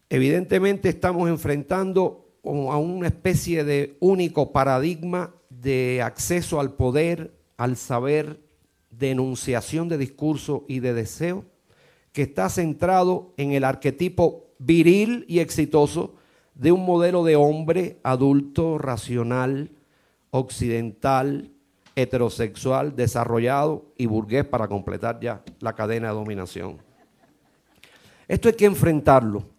Evidentemente 0.08 0.88
estamos 0.88 1.28
enfrentando 1.28 2.38
a 2.46 2.78
una 2.78 3.08
especie 3.08 3.66
de 3.66 3.98
único 4.00 4.54
paradigma 4.54 5.36
de 5.50 6.02
acceso 6.02 6.62
al 6.62 6.74
poder, 6.76 7.38
al 7.58 7.76
saber, 7.76 8.40
de 8.98 9.12
enunciación 9.12 9.90
de 9.90 9.98
discurso 9.98 10.66
y 10.68 10.80
de 10.80 10.94
deseo, 10.94 11.46
que 12.12 12.24
está 12.24 12.50
centrado 12.50 13.34
en 13.38 13.52
el 13.52 13.64
arquetipo 13.64 14.52
viril 14.60 15.26
y 15.28 15.40
exitoso 15.40 16.16
de 16.56 16.72
un 16.72 16.86
modelo 16.86 17.24
de 17.24 17.36
hombre 17.36 18.00
adulto, 18.04 18.78
racional, 18.78 19.72
occidental, 20.30 21.52
heterosexual, 21.96 22.96
desarrollado 22.96 23.86
y 23.98 24.06
burgués 24.06 24.46
para 24.46 24.68
completar 24.68 25.20
ya 25.20 25.44
la 25.60 25.74
cadena 25.74 26.10
de 26.10 26.14
dominación. 26.14 26.78
Esto 28.28 28.48
hay 28.48 28.56
que 28.56 28.66
enfrentarlo 28.66 29.54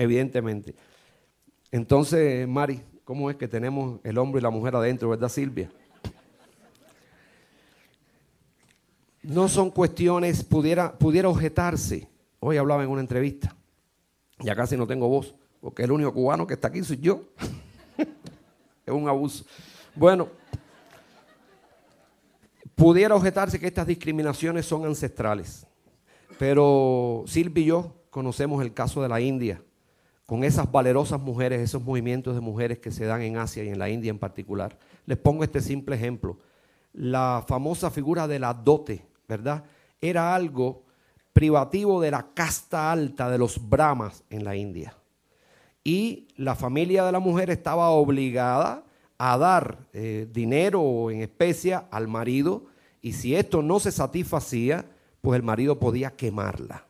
evidentemente. 0.00 0.74
Entonces, 1.70 2.48
Mari, 2.48 2.80
¿cómo 3.04 3.30
es 3.30 3.36
que 3.36 3.46
tenemos 3.46 4.00
el 4.02 4.16
hombre 4.16 4.40
y 4.40 4.42
la 4.42 4.50
mujer 4.50 4.74
adentro, 4.74 5.10
verdad, 5.10 5.28
Silvia? 5.28 5.70
No 9.30 9.48
son 9.48 9.70
cuestiones, 9.70 10.42
pudiera, 10.42 10.98
pudiera 10.98 11.28
objetarse. 11.28 12.08
Hoy 12.40 12.56
hablaba 12.56 12.82
en 12.82 12.90
una 12.90 13.00
entrevista, 13.00 13.54
ya 14.40 14.56
casi 14.56 14.76
no 14.76 14.88
tengo 14.88 15.06
voz, 15.06 15.36
porque 15.60 15.84
el 15.84 15.92
único 15.92 16.12
cubano 16.12 16.48
que 16.48 16.54
está 16.54 16.66
aquí 16.66 16.82
soy 16.82 16.98
yo. 16.98 17.22
es 17.96 18.92
un 18.92 19.08
abuso. 19.08 19.44
Bueno, 19.94 20.26
pudiera 22.74 23.14
objetarse 23.14 23.60
que 23.60 23.68
estas 23.68 23.86
discriminaciones 23.86 24.66
son 24.66 24.84
ancestrales, 24.84 25.64
pero 26.36 27.22
Silvia 27.28 27.62
y 27.62 27.66
yo 27.66 27.94
conocemos 28.10 28.60
el 28.64 28.74
caso 28.74 29.00
de 29.00 29.10
la 29.10 29.20
India 29.20 29.62
con 30.26 30.42
esas 30.42 30.68
valerosas 30.72 31.20
mujeres, 31.20 31.60
esos 31.60 31.84
movimientos 31.84 32.34
de 32.34 32.40
mujeres 32.40 32.80
que 32.80 32.90
se 32.90 33.04
dan 33.04 33.22
en 33.22 33.36
Asia 33.36 33.62
y 33.62 33.68
en 33.68 33.78
la 33.78 33.88
India 33.88 34.10
en 34.10 34.18
particular. 34.18 34.76
Les 35.06 35.18
pongo 35.18 35.44
este 35.44 35.60
simple 35.60 35.94
ejemplo. 35.94 36.36
La 36.92 37.44
famosa 37.46 37.92
figura 37.92 38.26
de 38.26 38.40
la 38.40 38.52
dote, 38.52 39.08
Era 40.00 40.34
algo 40.34 40.84
privativo 41.32 42.00
de 42.00 42.10
la 42.10 42.26
casta 42.34 42.90
alta 42.90 43.30
de 43.30 43.38
los 43.38 43.68
brahmas 43.68 44.24
en 44.30 44.44
la 44.44 44.56
India. 44.56 44.96
Y 45.84 46.28
la 46.36 46.54
familia 46.54 47.04
de 47.04 47.12
la 47.12 47.20
mujer 47.20 47.50
estaba 47.50 47.90
obligada 47.90 48.84
a 49.18 49.38
dar 49.38 49.86
eh, 49.92 50.28
dinero 50.30 51.10
en 51.10 51.22
especia 51.22 51.86
al 51.90 52.08
marido 52.08 52.66
y 53.02 53.12
si 53.12 53.34
esto 53.34 53.62
no 53.62 53.80
se 53.80 53.92
satisfacía, 53.92 54.84
pues 55.20 55.36
el 55.36 55.42
marido 55.42 55.78
podía 55.78 56.10
quemarla. 56.10 56.86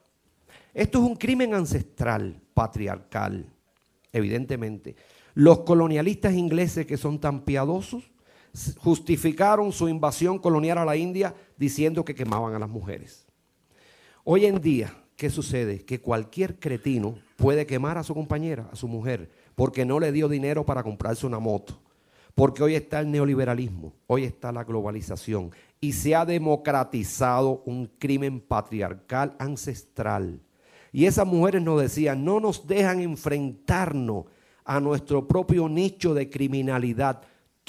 Esto 0.75 0.99
es 0.99 1.05
un 1.05 1.17
crimen 1.17 1.55
ancestral 1.55 2.41
patriarcal, 2.55 3.47
evidentemente. 4.13 4.97
Los 5.35 5.61
colonialistas 5.61 6.35
ingleses 6.35 6.87
que 6.87 6.97
son 6.97 7.21
tan 7.21 7.41
piadosos 7.41 8.11
justificaron 8.79 9.73
su 9.73 9.89
invasión 9.89 10.39
colonial 10.39 10.79
a 10.79 10.85
la 10.85 10.97
India 10.97 11.35
diciendo 11.61 12.07
que 12.07 12.15
quemaban 12.15 12.55
a 12.55 12.59
las 12.59 12.71
mujeres. 12.71 13.27
Hoy 14.25 14.47
en 14.47 14.63
día, 14.63 14.95
¿qué 15.15 15.29
sucede? 15.29 15.85
Que 15.85 16.01
cualquier 16.01 16.59
cretino 16.59 17.19
puede 17.37 17.67
quemar 17.67 17.99
a 17.99 18.03
su 18.03 18.15
compañera, 18.15 18.71
a 18.73 18.77
su 18.77 18.89
mujer, 18.89 19.31
porque 19.55 19.85
no 19.85 20.01
le 20.01 20.11
dio 20.11 20.27
dinero 20.27 20.65
para 20.65 20.83
comprarse 20.83 21.27
una 21.27 21.39
moto, 21.39 21.79
porque 22.35 22.63
hoy 22.63 22.77
está 22.77 23.01
el 23.01 23.11
neoliberalismo, 23.11 23.93
hoy 24.07 24.25
está 24.25 24.53
la 24.53 24.65
globalización 24.65 25.51
y 25.83 25.93
se 25.93 26.15
ha 26.15 26.25
democratizado 26.25 27.63
un 27.67 27.87
crimen 27.99 28.41
patriarcal 28.41 29.37
ancestral. 29.39 30.41
Y 30.93 31.05
esas 31.05 31.27
mujeres 31.27 31.61
nos 31.61 31.79
decían, 31.79 32.25
no 32.25 32.41
nos 32.41 32.67
dejan 32.67 33.01
enfrentarnos 33.01 34.25
a 34.65 34.81
nuestro 34.81 35.29
propio 35.29 35.69
nicho 35.69 36.15
de 36.15 36.31
criminalidad. 36.31 37.21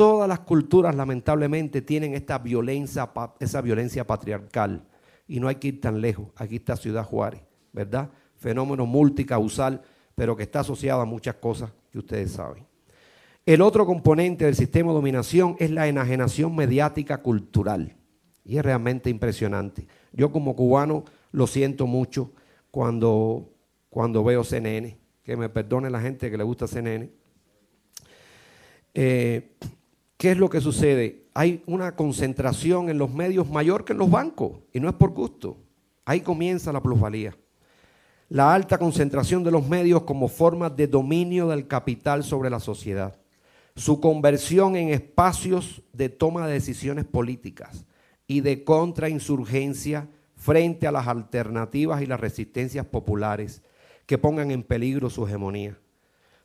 Todas 0.01 0.27
las 0.27 0.39
culturas 0.39 0.95
lamentablemente 0.95 1.83
tienen 1.83 2.15
esta 2.15 2.39
violencia, 2.39 3.11
esa 3.39 3.61
violencia 3.61 4.07
patriarcal. 4.07 4.83
Y 5.27 5.39
no 5.39 5.47
hay 5.47 5.57
que 5.57 5.67
ir 5.67 5.79
tan 5.79 6.01
lejos. 6.01 6.29
Aquí 6.37 6.55
está 6.55 6.75
Ciudad 6.75 7.05
Juárez, 7.05 7.43
¿verdad? 7.71 8.09
Fenómeno 8.35 8.87
multicausal, 8.87 9.83
pero 10.15 10.35
que 10.35 10.41
está 10.41 10.61
asociado 10.61 11.01
a 11.01 11.05
muchas 11.05 11.35
cosas 11.35 11.71
que 11.91 11.99
ustedes 11.99 12.31
saben. 12.31 12.65
El 13.45 13.61
otro 13.61 13.85
componente 13.85 14.45
del 14.45 14.55
sistema 14.55 14.89
de 14.89 14.95
dominación 14.95 15.55
es 15.59 15.69
la 15.69 15.87
enajenación 15.87 16.55
mediática 16.55 17.21
cultural. 17.21 17.95
Y 18.43 18.57
es 18.57 18.65
realmente 18.65 19.11
impresionante. 19.11 19.85
Yo 20.13 20.31
como 20.31 20.55
cubano 20.55 21.05
lo 21.31 21.45
siento 21.45 21.85
mucho 21.85 22.31
cuando, 22.71 23.53
cuando 23.91 24.23
veo 24.23 24.43
CNN. 24.43 24.97
Que 25.21 25.37
me 25.37 25.47
perdone 25.47 25.91
la 25.91 26.01
gente 26.01 26.31
que 26.31 26.39
le 26.39 26.43
gusta 26.43 26.65
CNN. 26.65 27.07
Eh, 28.95 29.57
¿Qué 30.21 30.29
es 30.29 30.37
lo 30.37 30.51
que 30.51 30.61
sucede? 30.61 31.25
Hay 31.33 31.63
una 31.65 31.95
concentración 31.95 32.89
en 32.89 32.99
los 32.99 33.11
medios 33.11 33.49
mayor 33.49 33.83
que 33.83 33.93
en 33.93 33.97
los 33.97 34.11
bancos. 34.11 34.59
Y 34.71 34.79
no 34.79 34.87
es 34.87 34.93
por 34.93 35.09
gusto. 35.09 35.57
Ahí 36.05 36.21
comienza 36.21 36.71
la 36.71 36.83
plusvalía. 36.83 37.35
La 38.29 38.53
alta 38.53 38.77
concentración 38.77 39.43
de 39.43 39.49
los 39.49 39.67
medios 39.67 40.03
como 40.03 40.27
forma 40.27 40.69
de 40.69 40.85
dominio 40.85 41.47
del 41.47 41.65
capital 41.65 42.23
sobre 42.23 42.51
la 42.51 42.59
sociedad. 42.59 43.19
Su 43.75 43.99
conversión 43.99 44.75
en 44.75 44.89
espacios 44.89 45.81
de 45.91 46.09
toma 46.09 46.45
de 46.45 46.53
decisiones 46.53 47.05
políticas 47.05 47.87
y 48.27 48.41
de 48.41 48.63
contrainsurgencia 48.63 50.07
frente 50.35 50.85
a 50.85 50.91
las 50.91 51.07
alternativas 51.07 51.99
y 52.03 52.05
las 52.05 52.19
resistencias 52.19 52.85
populares 52.85 53.63
que 54.05 54.19
pongan 54.19 54.51
en 54.51 54.61
peligro 54.61 55.09
su 55.09 55.25
hegemonía. 55.25 55.79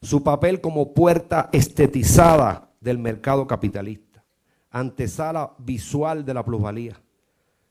Su 0.00 0.22
papel 0.22 0.62
como 0.62 0.94
puerta 0.94 1.50
estetizada 1.52 2.65
del 2.86 2.98
mercado 2.98 3.48
capitalista, 3.48 4.22
antesala 4.70 5.56
visual 5.58 6.24
de 6.24 6.32
la 6.32 6.44
plusvalía, 6.44 7.02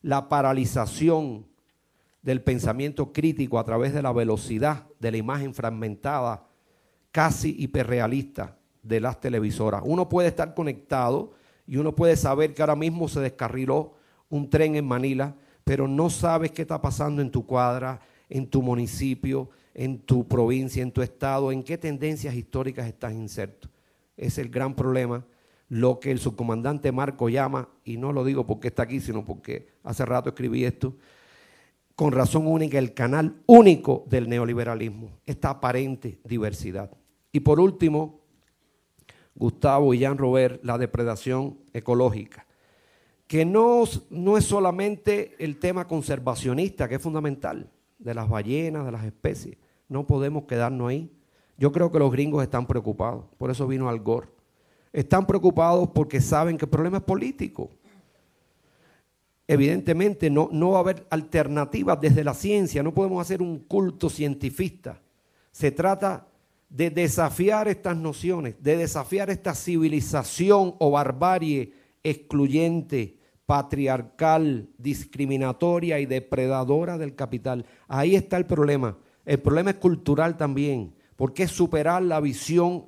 la 0.01 0.27
paralización 0.27 1.45
del 2.21 2.41
pensamiento 2.41 3.13
crítico 3.13 3.57
a 3.57 3.63
través 3.63 3.93
de 3.93 4.01
la 4.01 4.11
velocidad 4.11 4.87
de 4.99 5.11
la 5.11 5.17
imagen 5.17 5.53
fragmentada, 5.53 6.49
casi 7.13 7.55
hiperrealista 7.57 8.57
de 8.83 8.99
las 8.99 9.21
televisoras. 9.21 9.83
Uno 9.85 10.09
puede 10.09 10.27
estar 10.27 10.53
conectado 10.53 11.31
y 11.65 11.77
uno 11.77 11.95
puede 11.95 12.17
saber 12.17 12.53
que 12.53 12.61
ahora 12.61 12.75
mismo 12.75 13.07
se 13.07 13.21
descarriló 13.21 13.93
un 14.27 14.49
tren 14.49 14.75
en 14.75 14.85
Manila, 14.85 15.33
pero 15.63 15.87
no 15.87 16.09
sabes 16.09 16.51
qué 16.51 16.63
está 16.63 16.81
pasando 16.81 17.21
en 17.21 17.31
tu 17.31 17.45
cuadra, 17.45 18.01
en 18.27 18.49
tu 18.49 18.61
municipio, 18.61 19.49
en 19.73 19.97
tu 19.97 20.27
provincia, 20.27 20.83
en 20.83 20.91
tu 20.91 21.01
estado, 21.01 21.53
en 21.53 21.63
qué 21.63 21.77
tendencias 21.77 22.35
históricas 22.35 22.85
estás 22.85 23.13
inserto. 23.13 23.69
Es 24.17 24.37
el 24.37 24.49
gran 24.49 24.75
problema, 24.75 25.25
lo 25.69 25.99
que 25.99 26.11
el 26.11 26.19
subcomandante 26.19 26.91
Marco 26.91 27.29
llama, 27.29 27.69
y 27.83 27.97
no 27.97 28.13
lo 28.13 28.23
digo 28.23 28.45
porque 28.45 28.69
está 28.69 28.83
aquí, 28.83 28.99
sino 28.99 29.25
porque 29.25 29.67
hace 29.83 30.05
rato 30.05 30.29
escribí 30.29 30.63
esto, 30.63 30.95
con 31.95 32.11
razón 32.11 32.47
única, 32.47 32.77
el 32.77 32.93
canal 32.93 33.41
único 33.45 34.05
del 34.07 34.27
neoliberalismo, 34.29 35.19
esta 35.25 35.49
aparente 35.49 36.19
diversidad. 36.23 36.91
Y 37.31 37.39
por 37.39 37.59
último, 37.59 38.21
Gustavo 39.33 39.93
y 39.93 39.99
Jean 39.99 40.17
Robert, 40.17 40.63
la 40.63 40.77
depredación 40.77 41.59
ecológica 41.73 42.45
que 43.27 43.45
no, 43.45 43.83
no 44.09 44.37
es 44.37 44.45
solamente 44.45 45.35
el 45.39 45.57
tema 45.57 45.87
conservacionista, 45.87 46.87
que 46.87 46.95
es 46.95 47.01
fundamental, 47.01 47.69
de 47.97 48.13
las 48.13 48.29
ballenas, 48.29 48.85
de 48.85 48.91
las 48.91 49.05
especies. 49.05 49.57
No 49.89 50.05
podemos 50.05 50.45
quedarnos 50.45 50.89
ahí. 50.89 51.11
Yo 51.57 51.71
creo 51.71 51.91
que 51.91 51.99
los 51.99 52.11
gringos 52.11 52.43
están 52.43 52.67
preocupados, 52.67 53.25
por 53.37 53.49
eso 53.49 53.67
vino 53.67 53.87
Al 53.87 53.99
Gore. 53.99 54.27
Están 54.91 55.25
preocupados 55.25 55.89
porque 55.93 56.21
saben 56.21 56.57
que 56.57 56.65
el 56.65 56.71
problema 56.71 56.97
es 56.97 57.03
político. 57.03 57.69
Evidentemente 59.47 60.29
no, 60.29 60.49
va 60.71 60.77
a 60.77 60.79
haber 60.79 61.05
alternativas 61.09 62.01
desde 62.01 62.23
la 62.23 62.33
ciencia, 62.33 62.81
no 62.81 62.93
podemos 62.93 63.21
hacer 63.21 63.41
un 63.41 63.59
culto 63.59 64.09
cientifista. 64.09 64.99
Se 65.51 65.71
trata 65.71 66.27
de 66.67 66.89
desafiar 66.89 67.67
estas 67.67 67.95
nociones, 67.95 68.55
de 68.59 68.75
desafiar 68.77 69.29
esta 69.29 69.53
civilización 69.53 70.75
o 70.79 70.91
barbarie 70.91 71.73
excluyente, 72.03 73.19
patriarcal, 73.45 74.67
discriminatoria 74.77 75.99
y 75.99 76.07
depredadora 76.07 76.97
del 76.97 77.15
capital. 77.15 77.65
Ahí 77.87 78.15
está 78.15 78.37
el 78.37 78.45
problema. 78.45 78.97
El 79.25 79.39
problema 79.39 79.71
es 79.71 79.77
cultural 79.77 80.37
también, 80.37 80.94
porque 81.15 81.43
es 81.43 81.51
superar 81.51 82.03
la 82.03 82.19
visión 82.19 82.87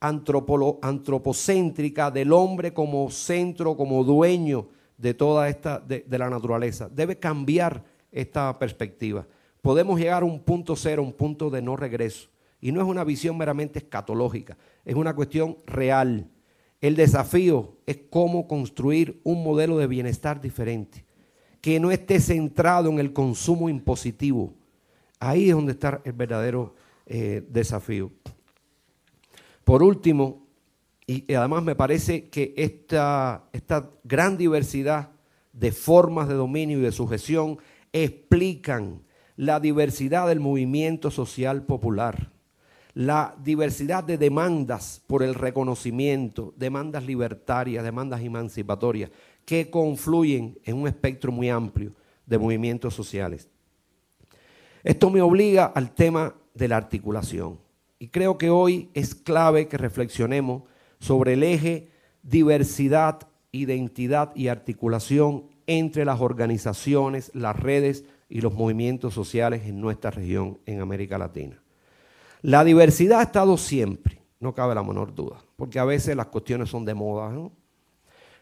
antropocéntrica 0.00 2.10
del 2.10 2.32
hombre 2.32 2.74
como 2.74 3.10
centro, 3.10 3.76
como 3.76 4.04
dueño 4.04 4.68
de 4.98 5.14
toda 5.14 5.48
esta, 5.48 5.80
de, 5.80 6.04
la 6.08 6.30
naturaleza. 6.30 6.88
Debe 6.88 7.18
cambiar 7.18 7.82
esta 8.12 8.56
perspectiva. 8.58 9.26
Podemos 9.62 9.98
llegar 9.98 10.22
a 10.22 10.26
un 10.26 10.40
punto 10.40 10.76
cero, 10.76 11.02
un 11.02 11.14
punto 11.14 11.50
de 11.50 11.62
no 11.62 11.76
regreso. 11.76 12.28
Y 12.60 12.70
no 12.72 12.80
es 12.80 12.86
una 12.86 13.04
visión 13.04 13.36
meramente 13.36 13.78
escatológica, 13.78 14.56
es 14.84 14.94
una 14.94 15.14
cuestión 15.14 15.58
real 15.66 16.30
el 16.84 16.96
desafío 16.96 17.78
es 17.86 17.98
cómo 18.10 18.46
construir 18.46 19.18
un 19.24 19.42
modelo 19.42 19.78
de 19.78 19.86
bienestar 19.86 20.42
diferente, 20.42 21.06
que 21.62 21.80
no 21.80 21.90
esté 21.90 22.20
centrado 22.20 22.90
en 22.90 22.98
el 22.98 23.14
consumo 23.14 23.70
impositivo. 23.70 24.52
Ahí 25.18 25.48
es 25.48 25.54
donde 25.54 25.72
está 25.72 26.02
el 26.04 26.12
verdadero 26.12 26.74
eh, 27.06 27.44
desafío. 27.48 28.12
Por 29.64 29.82
último, 29.82 30.46
y, 31.06 31.32
además 31.34 31.62
me 31.62 31.74
parece 31.74 32.28
que 32.28 32.54
esta, 32.56 33.44
esta 33.52 33.90
gran 34.04 34.36
diversidad 34.36 35.10
de 35.52 35.72
formas 35.72 36.28
de 36.28 36.34
dominio 36.34 36.78
y 36.78 36.82
de 36.82 36.92
sujeción 36.92 37.58
explican 37.92 39.02
la 39.36 39.60
diversidad 39.60 40.28
del 40.28 40.40
movimiento 40.40 41.10
social 41.10 41.64
popular 41.64 42.34
la 42.94 43.34
diversidad 43.42 44.04
de 44.04 44.16
demandas 44.16 45.02
por 45.06 45.22
el 45.22 45.34
reconocimiento, 45.34 46.54
demandas 46.56 47.04
libertarias, 47.04 47.84
demandas 47.84 48.22
emancipatorias, 48.22 49.10
que 49.44 49.68
confluyen 49.68 50.58
en 50.64 50.76
un 50.76 50.88
espectro 50.88 51.32
muy 51.32 51.50
amplio 51.50 51.92
de 52.24 52.38
movimientos 52.38 52.94
sociales. 52.94 53.48
Esto 54.84 55.10
me 55.10 55.20
obliga 55.20 55.66
al 55.66 55.92
tema 55.92 56.34
de 56.54 56.68
la 56.68 56.76
articulación. 56.76 57.58
Y 57.98 58.08
creo 58.08 58.38
que 58.38 58.50
hoy 58.50 58.90
es 58.94 59.14
clave 59.14 59.68
que 59.68 59.76
reflexionemos 59.76 60.62
sobre 60.98 61.34
el 61.34 61.42
eje 61.42 61.90
diversidad, 62.22 63.28
identidad 63.52 64.34
y 64.34 64.48
articulación 64.48 65.44
entre 65.66 66.04
las 66.04 66.20
organizaciones, 66.20 67.30
las 67.34 67.58
redes 67.58 68.04
y 68.28 68.40
los 68.40 68.54
movimientos 68.54 69.14
sociales 69.14 69.62
en 69.66 69.80
nuestra 69.80 70.10
región, 70.10 70.58
en 70.66 70.80
América 70.80 71.18
Latina. 71.18 71.62
La 72.42 72.64
diversidad 72.64 73.20
ha 73.20 73.24
estado 73.24 73.56
siempre, 73.56 74.20
no 74.40 74.54
cabe 74.54 74.74
la 74.74 74.82
menor 74.82 75.14
duda, 75.14 75.42
porque 75.56 75.78
a 75.78 75.84
veces 75.84 76.16
las 76.16 76.26
cuestiones 76.26 76.68
son 76.68 76.84
de 76.84 76.94
moda. 76.94 77.32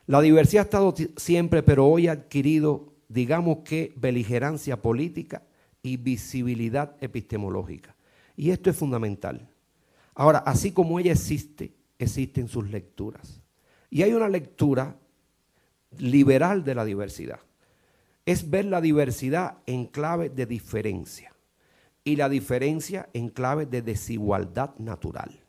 La 0.06 0.20
diversidad 0.20 0.62
ha 0.62 0.64
estado 0.64 0.94
siempre, 1.16 1.62
pero 1.62 1.86
hoy 1.86 2.08
ha 2.08 2.12
adquirido, 2.12 2.94
digamos 3.08 3.58
que, 3.64 3.92
beligerancia 3.96 4.80
política 4.80 5.42
y 5.82 5.96
visibilidad 5.96 6.96
epistemológica. 7.00 7.91
Y 8.36 8.50
esto 8.50 8.70
es 8.70 8.76
fundamental. 8.76 9.48
Ahora, 10.14 10.38
así 10.38 10.72
como 10.72 10.98
ella 10.98 11.12
existe, 11.12 11.74
existen 11.98 12.48
sus 12.48 12.70
lecturas. 12.70 13.40
Y 13.90 14.02
hay 14.02 14.12
una 14.12 14.28
lectura 14.28 14.96
liberal 15.98 16.64
de 16.64 16.74
la 16.74 16.84
diversidad. 16.84 17.40
Es 18.24 18.48
ver 18.48 18.66
la 18.66 18.80
diversidad 18.80 19.58
en 19.66 19.86
clave 19.86 20.28
de 20.30 20.46
diferencia 20.46 21.34
y 22.04 22.16
la 22.16 22.28
diferencia 22.28 23.08
en 23.12 23.28
clave 23.28 23.66
de 23.66 23.82
desigualdad 23.82 24.74
natural. 24.78 25.40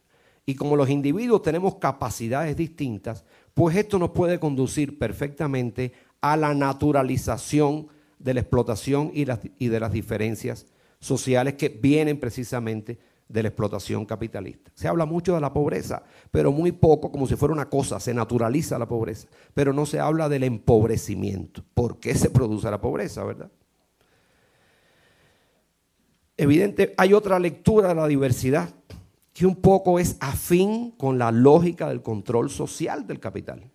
Y 0.46 0.56
como 0.56 0.76
los 0.76 0.89
individuos 0.89 1.41
tenemos 1.41 1.76
capacidades 1.76 2.58
distintas, 2.58 3.24
pues 3.54 3.76
esto 3.76 3.98
nos 3.98 4.12
puede 4.12 4.39
conducir 4.39 5.00
perfectamente 5.00 5.93
a 6.22 6.36
la 6.36 6.54
naturalización 6.54 7.88
de 8.19 8.34
la 8.34 8.39
explotación 8.41 9.12
y, 9.13 9.26
de 9.26 9.80
las 9.80 9.91
diferencias 9.91 10.65
sociales 11.03 11.55
que 11.55 11.69
vienen 11.69 12.19
precisamente 12.19 12.97
de 13.27 13.41
la 13.41 13.49
explotación 13.49 14.05
capitalista. 14.05 14.71
Se 14.75 14.87
habla 14.87 15.05
mucho 15.05 15.33
de 15.33 15.41
la 15.41 15.51
pobreza, 15.51 16.03
pero 16.31 16.51
muy 16.51 16.71
poco, 16.71 17.11
como 17.11 17.27
si 17.27 17.35
fuera 17.35 17.53
una 17.53 17.69
cosa, 17.69 17.99
se 17.99 18.13
naturaliza 18.13 18.77
la 18.77 18.87
pobreza, 18.87 19.27
pero 19.53 19.73
no 19.73 19.85
se 19.85 19.99
habla 19.99 20.29
del 20.29 20.43
empobrecimiento. 20.43 21.63
¿Por 21.73 21.99
qué 21.99 22.15
se 22.15 22.29
produce 22.29 22.69
la 22.69 22.79
pobreza, 22.79 23.23
verdad? 23.23 23.51
Evidente, 26.37 26.93
hay 26.97 27.13
otra 27.13 27.39
lectura 27.39 27.89
de 27.89 27.95
la 27.95 28.07
diversidad 28.07 28.69
que 29.33 29.45
un 29.45 29.55
poco 29.55 29.99
es 29.99 30.15
afín 30.19 30.91
con 30.91 31.17
la 31.17 31.31
lógica 31.31 31.89
del 31.89 32.01
control 32.01 32.49
social 32.49 33.07
del 33.07 33.19
capital. 33.19 33.72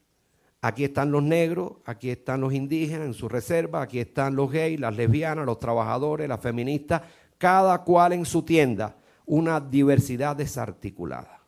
Aquí 0.61 0.85
están 0.85 1.13
los 1.13 1.23
negros, 1.23 1.75
aquí 1.85 2.11
están 2.11 2.41
los 2.41 2.53
indígenas 2.53 3.07
en 3.07 3.15
su 3.15 3.29
reserva, 3.29 3.83
aquí 3.83 4.01
están 4.01 4.35
los 4.35 4.51
gays, 4.51 4.81
las 4.81 4.97
lesbianas, 4.97 5.47
los 5.47 5.59
trabajadores, 5.59 6.29
las 6.29 6.41
feministas, 6.41 7.03
cada 7.39 7.85
cual 7.85 8.13
en 8.13 8.25
su 8.25 8.43
tienda, 8.43 8.97
una 9.25 9.61
diversidad 9.61 10.35
desarticulada. 10.35 11.41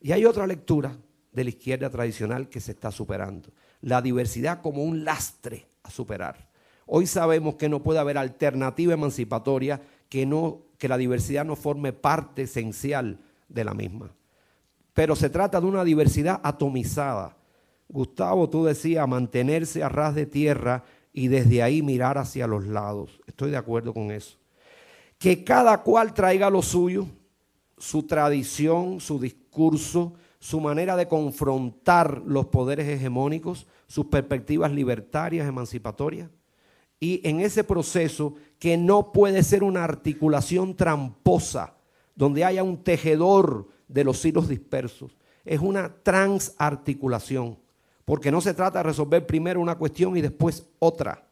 Y 0.00 0.12
hay 0.12 0.24
otra 0.24 0.46
lectura 0.46 0.96
de 1.32 1.44
la 1.44 1.50
izquierda 1.50 1.88
tradicional 1.90 2.48
que 2.48 2.60
se 2.60 2.72
está 2.72 2.90
superando, 2.90 3.50
la 3.82 4.02
diversidad 4.02 4.60
como 4.60 4.82
un 4.82 5.04
lastre 5.04 5.66
a 5.84 5.90
superar. 5.90 6.48
Hoy 6.86 7.06
sabemos 7.06 7.56
que 7.56 7.68
no 7.68 7.82
puede 7.82 8.00
haber 8.00 8.18
alternativa 8.18 8.94
emancipatoria 8.94 9.80
que, 10.08 10.26
no, 10.26 10.62
que 10.78 10.88
la 10.88 10.96
diversidad 10.96 11.44
no 11.44 11.56
forme 11.56 11.92
parte 11.92 12.42
esencial 12.42 13.18
de 13.48 13.64
la 13.64 13.74
misma. 13.74 14.10
Pero 14.94 15.14
se 15.14 15.28
trata 15.28 15.60
de 15.60 15.66
una 15.66 15.84
diversidad 15.84 16.40
atomizada, 16.42 17.36
Gustavo, 17.88 18.48
tú 18.48 18.64
decías 18.64 19.06
mantenerse 19.08 19.82
a 19.82 19.88
ras 19.88 20.14
de 20.14 20.26
tierra 20.26 20.84
y 21.12 21.28
desde 21.28 21.62
ahí 21.62 21.82
mirar 21.82 22.18
hacia 22.18 22.46
los 22.46 22.66
lados. 22.66 23.20
Estoy 23.26 23.50
de 23.50 23.56
acuerdo 23.56 23.94
con 23.94 24.10
eso. 24.10 24.36
Que 25.18 25.44
cada 25.44 25.82
cual 25.82 26.12
traiga 26.12 26.50
lo 26.50 26.62
suyo, 26.62 27.06
su 27.78 28.02
tradición, 28.02 29.00
su 29.00 29.18
discurso, 29.18 30.14
su 30.38 30.60
manera 30.60 30.96
de 30.96 31.08
confrontar 31.08 32.22
los 32.26 32.46
poderes 32.46 32.86
hegemónicos, 32.88 33.66
sus 33.86 34.06
perspectivas 34.06 34.72
libertarias, 34.72 35.48
emancipatorias. 35.48 36.28
Y 37.00 37.26
en 37.26 37.40
ese 37.40 37.64
proceso 37.64 38.34
que 38.58 38.76
no 38.76 39.12
puede 39.12 39.42
ser 39.42 39.62
una 39.62 39.84
articulación 39.84 40.76
tramposa, 40.76 41.76
donde 42.14 42.44
haya 42.44 42.62
un 42.62 42.82
tejedor 42.82 43.68
de 43.88 44.04
los 44.04 44.24
hilos 44.24 44.48
dispersos, 44.48 45.16
es 45.44 45.60
una 45.60 45.94
transarticulación 46.02 47.58
porque 48.06 48.30
no 48.30 48.40
se 48.40 48.54
trata 48.54 48.78
de 48.78 48.84
resolver 48.84 49.26
primero 49.26 49.60
una 49.60 49.74
cuestión 49.74 50.16
y 50.16 50.22
después 50.22 50.64
otra. 50.78 51.26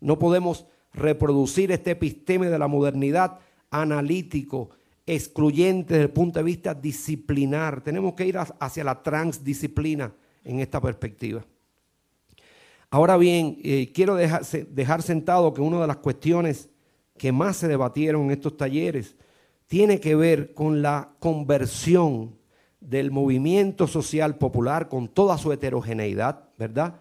No 0.00 0.18
podemos 0.18 0.66
reproducir 0.92 1.70
este 1.70 1.92
episteme 1.92 2.48
de 2.48 2.58
la 2.58 2.66
modernidad 2.66 3.38
analítico, 3.70 4.70
excluyente 5.06 5.94
desde 5.94 6.06
el 6.06 6.10
punto 6.10 6.40
de 6.40 6.44
vista 6.44 6.74
disciplinar. 6.74 7.80
Tenemos 7.80 8.14
que 8.14 8.26
ir 8.26 8.36
hacia 8.36 8.82
la 8.82 9.00
transdisciplina 9.00 10.12
en 10.42 10.58
esta 10.58 10.80
perspectiva. 10.80 11.44
Ahora 12.90 13.16
bien, 13.16 13.58
eh, 13.62 13.92
quiero 13.94 14.16
dejar, 14.16 14.44
dejar 14.44 15.02
sentado 15.02 15.54
que 15.54 15.60
una 15.60 15.80
de 15.80 15.86
las 15.86 15.98
cuestiones 15.98 16.68
que 17.16 17.30
más 17.30 17.56
se 17.56 17.68
debatieron 17.68 18.24
en 18.24 18.30
estos 18.32 18.56
talleres 18.56 19.14
tiene 19.68 20.00
que 20.00 20.16
ver 20.16 20.54
con 20.54 20.82
la 20.82 21.12
conversión 21.20 22.39
del 22.80 23.10
movimiento 23.10 23.86
social 23.86 24.36
popular 24.36 24.88
con 24.88 25.08
toda 25.08 25.38
su 25.38 25.52
heterogeneidad, 25.52 26.44
¿verdad? 26.58 26.96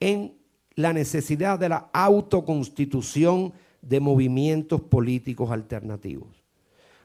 En 0.00 0.34
la 0.74 0.92
necesidad 0.92 1.58
de 1.58 1.68
la 1.68 1.90
autoconstitución 1.92 3.52
de 3.82 4.00
movimientos 4.00 4.80
políticos 4.80 5.50
alternativos. 5.50 6.28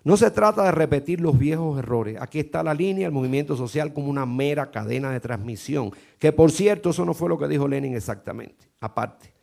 No 0.03 0.17
se 0.17 0.31
trata 0.31 0.63
de 0.63 0.71
repetir 0.71 1.21
los 1.21 1.37
viejos 1.37 1.79
errores. 1.79 2.17
Aquí 2.19 2.39
está 2.39 2.61
la 2.61 2.73
línea, 2.73 3.07
el 3.07 3.13
movimiento 3.13 3.55
social 3.55 3.93
como 3.93 4.09
una 4.09 4.25
mera 4.25 4.69
cadena 4.69 5.11
de 5.11 5.19
transmisión, 5.19 5.91
que 6.19 6.31
por 6.33 6.51
cierto, 6.51 6.89
eso 6.89 7.05
no 7.05 7.13
fue 7.13 7.29
lo 7.29 7.37
que 7.37 7.47
dijo 7.47 7.67
Lenin 7.67 7.95
exactamente, 7.95 8.69
aparte 8.79 9.33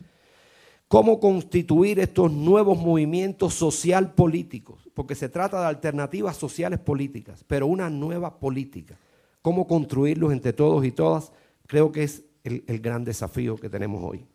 cómo 0.91 1.21
constituir 1.21 2.01
estos 2.01 2.33
nuevos 2.33 2.77
movimientos 2.77 3.55
social 3.55 4.13
políticos, 4.13 4.89
porque 4.93 5.15
se 5.15 5.29
trata 5.29 5.61
de 5.61 5.69
alternativas 5.69 6.37
sociales 6.37 6.81
políticas, 6.81 7.45
pero 7.47 7.69
una 7.69 7.89
nueva 7.89 8.41
política. 8.41 8.97
Cómo 9.41 9.69
construirlos 9.69 10.33
entre 10.33 10.53
todos 10.53 10.85
y 10.85 10.91
todas, 10.91 11.31
creo 11.69 11.93
que 11.93 12.03
es 12.03 12.25
el, 12.43 12.81
gran 12.81 13.05
desafío 13.05 13.55
que 13.55 13.69
tenemos 13.69 14.03
hoy. 14.03 14.27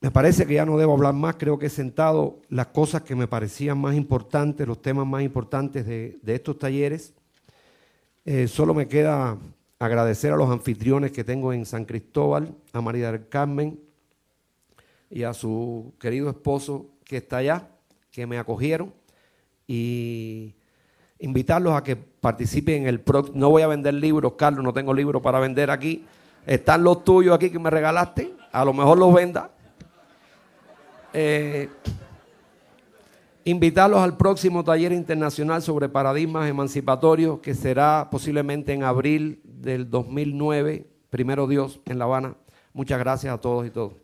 Me 0.00 0.12
parece 0.12 0.46
que 0.46 0.54
ya 0.54 0.64
no 0.64 0.78
debo 0.78 0.92
hablar 0.92 1.14
más, 1.14 1.34
creo 1.40 1.58
que 1.58 1.66
he 1.66 1.70
sentado 1.70 2.38
las 2.48 2.68
cosas 2.68 3.02
que 3.02 3.16
me 3.16 3.26
parecían 3.26 3.78
más 3.78 3.96
importantes, 3.96 4.64
los 4.64 4.80
temas 4.80 5.08
más 5.08 5.24
importantes 5.24 5.86
de, 5.86 6.20
estos 6.24 6.56
talleres. 6.56 7.14
Eh, 8.24 8.46
solo 8.46 8.74
me 8.74 8.86
queda 8.86 9.38
agradecer 9.80 10.32
a 10.32 10.36
los 10.36 10.50
anfitriones 10.50 11.10
que 11.10 11.24
tengo 11.24 11.52
en 11.52 11.66
San 11.66 11.84
Cristóbal, 11.84 12.54
a 12.72 12.80
María 12.80 13.10
del 13.10 13.28
Carmen, 13.28 13.80
y 15.10 15.22
a 15.22 15.32
su 15.32 15.94
querido 15.98 16.28
esposo 16.28 16.86
que 17.04 17.18
está 17.18 17.38
allá, 17.38 17.68
que 18.10 18.26
me 18.26 18.38
acogieron, 18.38 18.92
y 19.66 20.54
invitarlos 21.18 21.74
a 21.74 21.82
que 21.82 21.96
participen 21.96 22.82
en 22.82 22.88
el 22.88 23.00
próximo. 23.00 23.38
No 23.38 23.50
voy 23.50 23.62
a 23.62 23.66
vender 23.66 23.94
libros, 23.94 24.34
Carlos, 24.36 24.64
no 24.64 24.72
tengo 24.72 24.92
libros 24.92 25.22
para 25.22 25.40
vender 25.40 25.70
aquí. 25.70 26.04
Están 26.46 26.84
los 26.84 27.04
tuyos 27.04 27.34
aquí 27.34 27.50
que 27.50 27.58
me 27.58 27.70
regalaste, 27.70 28.34
a 28.52 28.64
lo 28.64 28.72
mejor 28.72 28.98
los 28.98 29.14
venda. 29.14 29.50
Eh, 31.12 31.68
invitarlos 33.44 34.00
al 34.00 34.16
próximo 34.16 34.64
taller 34.64 34.92
internacional 34.92 35.62
sobre 35.62 35.88
paradigmas 35.88 36.48
emancipatorios 36.48 37.38
que 37.38 37.54
será 37.54 38.08
posiblemente 38.10 38.72
en 38.72 38.82
abril 38.82 39.40
del 39.44 39.88
2009, 39.88 40.86
primero 41.10 41.46
Dios, 41.46 41.80
en 41.86 41.98
La 41.98 42.04
Habana. 42.04 42.36
Muchas 42.72 42.98
gracias 42.98 43.32
a 43.32 43.38
todos 43.38 43.66
y 43.66 43.70
todos. 43.70 44.03